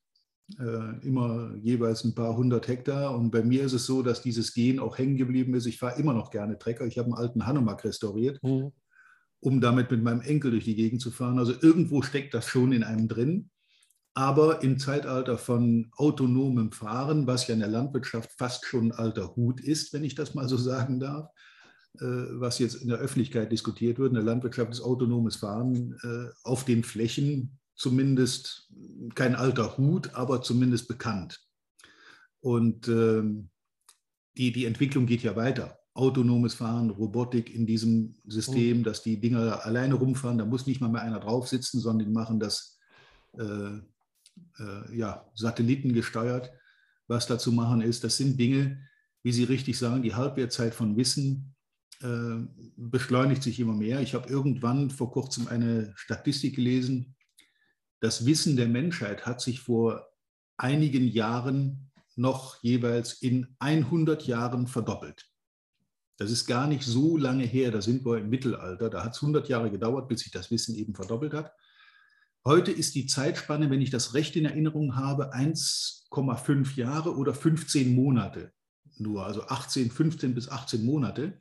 Äh, 0.56 1.04
immer 1.04 1.52
jeweils 1.56 2.04
ein 2.04 2.14
paar 2.14 2.36
hundert 2.36 2.68
Hektar. 2.68 3.12
Und 3.16 3.32
bei 3.32 3.42
mir 3.42 3.64
ist 3.64 3.72
es 3.72 3.86
so, 3.86 4.02
dass 4.02 4.22
dieses 4.22 4.54
Gen 4.54 4.78
auch 4.78 4.98
hängen 4.98 5.16
geblieben 5.16 5.54
ist. 5.54 5.66
Ich 5.66 5.78
fahre 5.78 5.98
immer 5.98 6.14
noch 6.14 6.30
gerne 6.30 6.58
Trecker. 6.58 6.86
Ich 6.86 6.96
habe 6.96 7.06
einen 7.06 7.18
alten 7.18 7.44
Hanomag 7.44 7.82
restauriert, 7.82 8.40
mhm. 8.44 8.70
Um 9.40 9.60
damit 9.60 9.90
mit 9.90 10.02
meinem 10.02 10.20
Enkel 10.20 10.50
durch 10.50 10.64
die 10.64 10.74
Gegend 10.74 11.00
zu 11.00 11.10
fahren. 11.10 11.38
Also 11.38 11.54
irgendwo 11.60 12.02
steckt 12.02 12.34
das 12.34 12.46
schon 12.48 12.72
in 12.72 12.82
einem 12.82 13.08
drin. 13.08 13.50
Aber 14.14 14.62
im 14.62 14.78
Zeitalter 14.78 15.38
von 15.38 15.92
autonomem 15.96 16.72
Fahren, 16.72 17.26
was 17.28 17.46
ja 17.46 17.54
in 17.54 17.60
der 17.60 17.68
Landwirtschaft 17.68 18.32
fast 18.36 18.64
schon 18.64 18.88
ein 18.88 18.92
alter 18.92 19.36
Hut 19.36 19.60
ist, 19.60 19.92
wenn 19.92 20.02
ich 20.02 20.16
das 20.16 20.34
mal 20.34 20.48
so 20.48 20.56
sagen 20.58 20.98
darf, 20.98 21.28
äh, 22.00 22.04
was 22.04 22.58
jetzt 22.58 22.76
in 22.76 22.88
der 22.88 22.98
Öffentlichkeit 22.98 23.52
diskutiert 23.52 23.98
wird, 23.98 24.08
in 24.08 24.14
der 24.14 24.24
Landwirtschaft 24.24 24.72
ist 24.72 24.80
autonomes 24.80 25.36
Fahren 25.36 25.96
äh, 26.02 26.32
auf 26.42 26.64
den 26.64 26.82
Flächen 26.82 27.58
zumindest 27.78 28.68
kein 29.14 29.36
alter 29.36 29.78
Hut, 29.78 30.14
aber 30.14 30.42
zumindest 30.42 30.88
bekannt. 30.88 31.40
Und 32.40 32.88
ähm, 32.88 33.50
die, 34.36 34.52
die 34.52 34.64
Entwicklung 34.64 35.06
geht 35.06 35.22
ja 35.22 35.36
weiter. 35.36 35.78
Autonomes 35.98 36.54
Fahren, 36.54 36.90
Robotik 36.90 37.52
in 37.52 37.66
diesem 37.66 38.14
System, 38.24 38.78
mhm. 38.78 38.84
dass 38.84 39.02
die 39.02 39.20
Dinger 39.20 39.64
alleine 39.66 39.94
rumfahren, 39.94 40.38
da 40.38 40.44
muss 40.44 40.66
nicht 40.66 40.80
mal 40.80 40.88
mehr 40.88 41.02
einer 41.02 41.18
drauf 41.18 41.48
sitzen, 41.48 41.80
sondern 41.80 42.06
die 42.06 42.12
machen 42.12 42.38
das 42.38 42.78
äh, 43.36 43.78
äh, 44.58 44.96
ja, 44.96 45.26
satellitengesteuert. 45.34 46.52
Was 47.08 47.26
da 47.26 47.38
zu 47.38 47.52
machen 47.52 47.80
ist, 47.80 48.04
das 48.04 48.16
sind 48.16 48.38
Dinge, 48.38 48.80
wie 49.24 49.32
Sie 49.32 49.44
richtig 49.44 49.76
sagen, 49.76 50.02
die 50.02 50.14
Halbwertzeit 50.14 50.74
von 50.74 50.96
Wissen 50.96 51.56
äh, 52.00 52.46
beschleunigt 52.76 53.42
sich 53.42 53.58
immer 53.58 53.74
mehr. 53.74 54.00
Ich 54.00 54.14
habe 54.14 54.28
irgendwann 54.28 54.90
vor 54.90 55.10
kurzem 55.10 55.48
eine 55.48 55.92
Statistik 55.96 56.54
gelesen, 56.54 57.16
das 58.00 58.24
Wissen 58.24 58.56
der 58.56 58.68
Menschheit 58.68 59.26
hat 59.26 59.40
sich 59.40 59.58
vor 59.60 60.06
einigen 60.56 61.08
Jahren 61.08 61.90
noch 62.14 62.62
jeweils 62.62 63.14
in 63.14 63.56
100 63.58 64.24
Jahren 64.26 64.68
verdoppelt. 64.68 65.28
Das 66.18 66.30
ist 66.30 66.46
gar 66.46 66.66
nicht 66.66 66.82
so 66.82 67.16
lange 67.16 67.44
her, 67.44 67.70
da 67.70 67.80
sind 67.80 68.04
wir 68.04 68.18
im 68.18 68.28
Mittelalter, 68.28 68.90
da 68.90 69.04
hat 69.04 69.14
es 69.14 69.22
100 69.22 69.48
Jahre 69.48 69.70
gedauert, 69.70 70.08
bis 70.08 70.20
sich 70.20 70.32
das 70.32 70.50
Wissen 70.50 70.74
eben 70.74 70.94
verdoppelt 70.94 71.32
hat. 71.32 71.52
Heute 72.44 72.72
ist 72.72 72.94
die 72.94 73.06
Zeitspanne, 73.06 73.70
wenn 73.70 73.80
ich 73.80 73.90
das 73.90 74.14
recht 74.14 74.36
in 74.36 74.44
Erinnerung 74.44 74.96
habe, 74.96 75.32
1,5 75.34 76.76
Jahre 76.76 77.16
oder 77.16 77.34
15 77.34 77.94
Monate 77.94 78.52
nur, 79.00 79.24
also 79.24 79.42
18, 79.42 79.90
15 79.90 80.34
bis 80.34 80.48
18 80.48 80.84
Monate, 80.84 81.40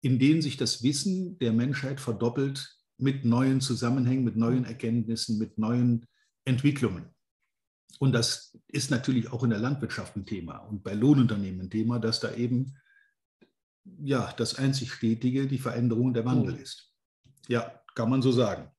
in 0.00 0.18
denen 0.18 0.42
sich 0.42 0.56
das 0.56 0.82
Wissen 0.82 1.38
der 1.38 1.52
Menschheit 1.52 2.00
verdoppelt 2.00 2.78
mit 2.98 3.24
neuen 3.24 3.60
Zusammenhängen, 3.60 4.24
mit 4.24 4.36
neuen 4.36 4.64
Erkenntnissen, 4.64 5.38
mit 5.38 5.58
neuen 5.58 6.06
Entwicklungen. 6.44 7.06
Und 7.98 8.12
das 8.12 8.56
ist 8.68 8.90
natürlich 8.90 9.32
auch 9.32 9.42
in 9.42 9.50
der 9.50 9.58
Landwirtschaft 9.58 10.16
ein 10.16 10.26
Thema 10.26 10.58
und 10.58 10.82
bei 10.82 10.94
Lohnunternehmen 10.94 11.62
ein 11.62 11.70
Thema, 11.70 11.98
dass 11.98 12.20
da 12.20 12.34
eben 12.34 12.74
ja 14.02 14.32
das 14.36 14.56
einzig 14.56 14.92
Stetige 14.92 15.46
die 15.46 15.58
Veränderung 15.58 16.14
der 16.14 16.24
Wandel 16.24 16.54
mhm. 16.54 16.60
ist. 16.60 16.92
Ja, 17.48 17.80
kann 17.94 18.10
man 18.10 18.22
so 18.22 18.32
sagen. 18.32 18.70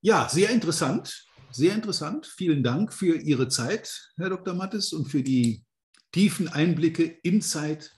Ja, 0.00 0.28
sehr 0.28 0.50
interessant, 0.50 1.26
sehr 1.50 1.74
interessant. 1.74 2.26
Vielen 2.26 2.62
Dank 2.62 2.92
für 2.92 3.16
Ihre 3.16 3.48
Zeit, 3.48 4.12
Herr 4.16 4.28
Dr. 4.28 4.54
Mattes, 4.54 4.92
und 4.92 5.06
für 5.06 5.22
die 5.22 5.64
tiefen 6.12 6.48
Einblicke 6.48 7.04
in 7.04 7.40
Zeit 7.40 7.92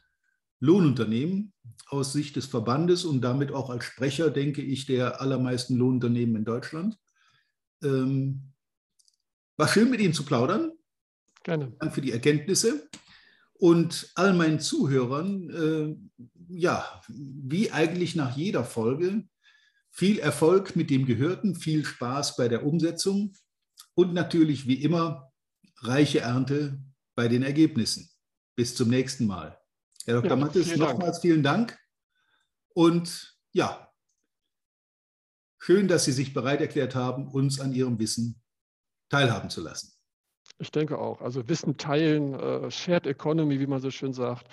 Lohnunternehmen 0.60 1.52
aus 1.88 2.12
Sicht 2.12 2.36
des 2.36 2.46
Verbandes 2.46 3.04
und 3.04 3.20
damit 3.20 3.52
auch 3.52 3.70
als 3.70 3.84
Sprecher, 3.84 4.30
denke 4.30 4.62
ich, 4.62 4.86
der 4.86 5.20
allermeisten 5.20 5.76
Lohnunternehmen 5.76 6.36
in 6.36 6.44
Deutschland. 6.44 6.98
Ähm, 7.82 8.52
war 9.56 9.68
schön, 9.68 9.90
mit 9.90 10.00
Ihnen 10.00 10.14
zu 10.14 10.24
plaudern. 10.24 10.72
Gerne. 11.42 11.72
Danke 11.78 11.94
für 11.94 12.00
die 12.00 12.12
Erkenntnisse. 12.12 12.88
Und 13.58 14.10
all 14.14 14.34
meinen 14.34 14.60
Zuhörern, 14.60 15.50
äh, 15.50 15.96
ja, 16.48 17.02
wie 17.08 17.72
eigentlich 17.72 18.14
nach 18.14 18.36
jeder 18.36 18.64
Folge, 18.64 19.26
viel 19.90 20.18
Erfolg 20.18 20.76
mit 20.76 20.90
dem 20.90 21.06
Gehörten, 21.06 21.54
viel 21.54 21.84
Spaß 21.84 22.36
bei 22.36 22.48
der 22.48 22.66
Umsetzung 22.66 23.34
und 23.94 24.12
natürlich 24.12 24.66
wie 24.66 24.82
immer 24.82 25.32
reiche 25.78 26.20
Ernte 26.20 26.82
bei 27.14 27.28
den 27.28 27.42
Ergebnissen. 27.42 28.10
Bis 28.56 28.74
zum 28.74 28.90
nächsten 28.90 29.26
Mal. 29.26 29.58
Herr 30.04 30.20
Dr. 30.20 30.30
Ja, 30.30 30.36
Mattes, 30.36 30.76
nochmals 30.76 31.20
vielen 31.20 31.42
Dank. 31.42 31.78
Und 32.74 33.38
ja, 33.52 33.90
schön, 35.58 35.88
dass 35.88 36.04
Sie 36.04 36.12
sich 36.12 36.34
bereit 36.34 36.60
erklärt 36.60 36.94
haben, 36.94 37.28
uns 37.28 37.58
an 37.58 37.72
Ihrem 37.72 37.98
Wissen 37.98 38.42
teilhaben 39.08 39.48
zu 39.48 39.62
lassen. 39.62 39.95
Ich 40.58 40.70
denke 40.70 40.98
auch. 40.98 41.20
Also 41.20 41.48
Wissen 41.48 41.76
teilen, 41.76 42.34
äh, 42.34 42.70
Shared 42.70 43.06
Economy, 43.06 43.60
wie 43.60 43.66
man 43.66 43.80
so 43.80 43.90
schön 43.90 44.12
sagt, 44.12 44.46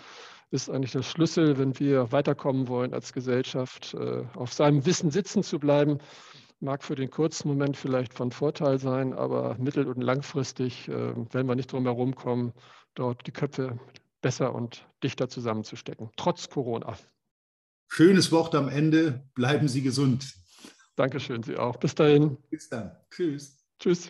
ist 0.52 0.70
eigentlich 0.70 0.92
der 0.92 1.04
Schlüssel, 1.04 1.58
wenn 1.58 1.80
wir 1.80 2.12
weiterkommen 2.12 2.68
wollen 2.68 2.94
als 2.94 3.14
Gesellschaft. 3.14 3.94
Äh, 3.94 4.24
auf 4.36 4.54
seinem 4.54 4.86
Wissen 4.86 5.12
sitzen 5.12 5.44
zu 5.44 5.60
bleiben, 5.60 6.00
mag 6.60 6.84
für 6.84 6.96
den 6.96 7.10
kurzen 7.10 7.48
Moment 7.48 7.78
vielleicht 7.78 8.14
von 8.14 8.32
Vorteil 8.32 8.80
sein, 8.80 9.14
aber 9.14 9.56
mittel- 9.58 9.88
und 9.88 10.02
langfristig 10.02 10.88
äh, 10.88 10.94
werden 10.94 11.48
wir 11.48 11.56
nicht 11.56 11.72
drum 11.72 11.86
herum 11.86 12.16
kommen, 12.16 12.54
dort 12.96 13.26
die 13.26 13.32
Köpfe 13.32 13.80
besser 14.22 14.54
und 14.54 14.88
dichter 15.04 15.28
zusammenzustecken, 15.28 16.10
trotz 16.16 16.50
Corona. 16.50 16.98
Schönes 17.88 18.32
Wort 18.32 18.56
am 18.56 18.70
Ende. 18.70 19.24
Bleiben 19.36 19.68
Sie 19.68 19.82
gesund. 19.82 20.34
Dankeschön, 20.96 21.44
Sie 21.44 21.58
auch. 21.58 21.78
Bis 21.78 21.94
dahin. 21.94 22.38
Bis 22.50 22.70
dann. 22.70 22.96
Tschüss. 23.12 23.64
Tschüss. 23.80 24.10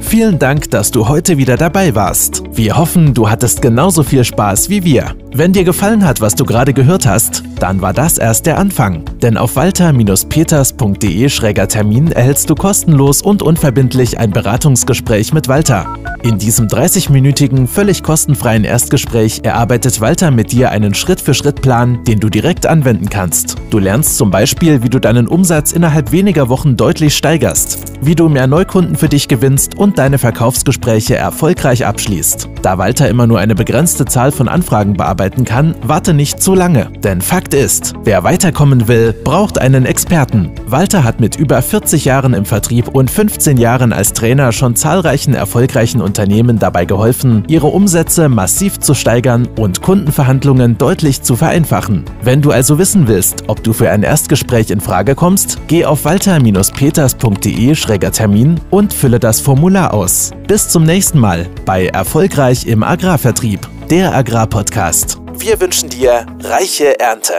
Vielen 0.00 0.38
Dank, 0.38 0.70
dass 0.70 0.90
du 0.90 1.08
heute 1.08 1.38
wieder 1.38 1.56
dabei 1.56 1.94
warst. 1.94 2.42
Wir 2.52 2.76
hoffen, 2.76 3.14
du 3.14 3.30
hattest 3.30 3.62
genauso 3.62 4.02
viel 4.02 4.24
Spaß 4.24 4.68
wie 4.68 4.82
wir. 4.82 5.14
Wenn 5.32 5.52
dir 5.52 5.62
gefallen 5.62 6.04
hat, 6.04 6.20
was 6.20 6.34
du 6.34 6.44
gerade 6.44 6.72
gehört 6.72 7.06
hast, 7.06 7.44
dann 7.60 7.80
war 7.80 7.92
das 7.92 8.18
erst 8.18 8.46
der 8.46 8.58
Anfang. 8.58 9.04
Denn 9.22 9.36
auf 9.36 9.54
walter-peters.de-termin 9.54 12.12
erhältst 12.12 12.50
du 12.50 12.56
kostenlos 12.56 13.22
und 13.22 13.42
unverbindlich 13.42 14.18
ein 14.18 14.32
Beratungsgespräch 14.32 15.32
mit 15.32 15.46
Walter. 15.46 15.86
In 16.22 16.36
diesem 16.36 16.66
30-minütigen, 16.66 17.66
völlig 17.66 18.02
kostenfreien 18.02 18.64
Erstgespräch 18.64 19.40
erarbeitet 19.42 20.02
Walter 20.02 20.30
mit 20.30 20.52
dir 20.52 20.70
einen 20.70 20.92
Schritt-für-Schritt-Plan, 20.92 22.04
den 22.04 22.20
du 22.20 22.28
direkt 22.28 22.66
anwenden 22.66 23.08
kannst. 23.08 23.56
Du 23.70 23.78
lernst 23.78 24.18
zum 24.18 24.30
Beispiel, 24.30 24.82
wie 24.82 24.90
du 24.90 24.98
deinen 24.98 25.26
Umsatz 25.26 25.72
innerhalb 25.72 26.12
weniger 26.12 26.50
Wochen 26.50 26.76
deutlich 26.76 27.16
steigerst, 27.16 27.94
wie 28.02 28.14
du 28.14 28.28
mehr 28.28 28.46
Neukunden 28.46 28.96
für 28.96 29.08
dich 29.08 29.28
gewinnst 29.28 29.78
und 29.78 29.98
deine 29.98 30.18
Verkaufsgespräche 30.18 31.16
erfolgreich 31.16 31.86
abschließt. 31.86 32.50
Da 32.60 32.76
Walter 32.76 33.08
immer 33.08 33.26
nur 33.26 33.38
eine 33.38 33.54
begrenzte 33.54 34.04
Zahl 34.04 34.30
von 34.30 34.48
Anfragen 34.48 34.94
bearbeiten 34.94 35.46
kann, 35.46 35.74
warte 35.82 36.12
nicht 36.12 36.42
zu 36.42 36.54
lange. 36.54 36.90
Denn 37.02 37.22
Fakt 37.22 37.54
ist, 37.54 37.94
wer 38.04 38.24
weiterkommen 38.24 38.88
will, 38.88 39.14
braucht 39.24 39.58
einen 39.58 39.86
Experten. 39.86 40.50
Walter 40.66 41.02
hat 41.02 41.20
mit 41.20 41.36
über 41.36 41.62
40 41.62 42.04
Jahren 42.04 42.34
im 42.34 42.44
Vertrieb 42.44 42.88
und 42.88 43.10
15 43.10 43.56
Jahren 43.56 43.94
als 43.94 44.12
Trainer 44.12 44.52
schon 44.52 44.76
zahlreichen 44.76 45.32
erfolgreichen 45.32 46.02
Unternehmen 46.10 46.58
dabei 46.58 46.86
geholfen, 46.86 47.44
ihre 47.46 47.68
Umsätze 47.68 48.28
massiv 48.28 48.80
zu 48.80 48.94
steigern 48.94 49.46
und 49.56 49.80
Kundenverhandlungen 49.80 50.76
deutlich 50.76 51.22
zu 51.22 51.36
vereinfachen. 51.36 52.04
Wenn 52.20 52.42
du 52.42 52.50
also 52.50 52.80
wissen 52.80 53.06
willst, 53.06 53.44
ob 53.46 53.62
du 53.62 53.72
für 53.72 53.90
ein 53.90 54.02
Erstgespräch 54.02 54.72
in 54.72 54.80
Frage 54.80 55.14
kommst, 55.14 55.58
geh 55.68 55.84
auf 55.84 56.04
walter-peters.de-termin 56.04 58.60
und 58.70 58.92
fülle 58.92 59.20
das 59.20 59.40
Formular 59.40 59.94
aus. 59.94 60.32
Bis 60.48 60.68
zum 60.68 60.82
nächsten 60.82 61.20
Mal 61.20 61.46
bei 61.64 61.86
Erfolgreich 61.86 62.66
im 62.66 62.82
Agrarvertrieb, 62.82 63.60
der 63.88 64.12
Agrarpodcast. 64.12 65.18
Wir 65.38 65.60
wünschen 65.60 65.90
dir 65.90 66.26
reiche 66.42 66.98
Ernte. 66.98 67.34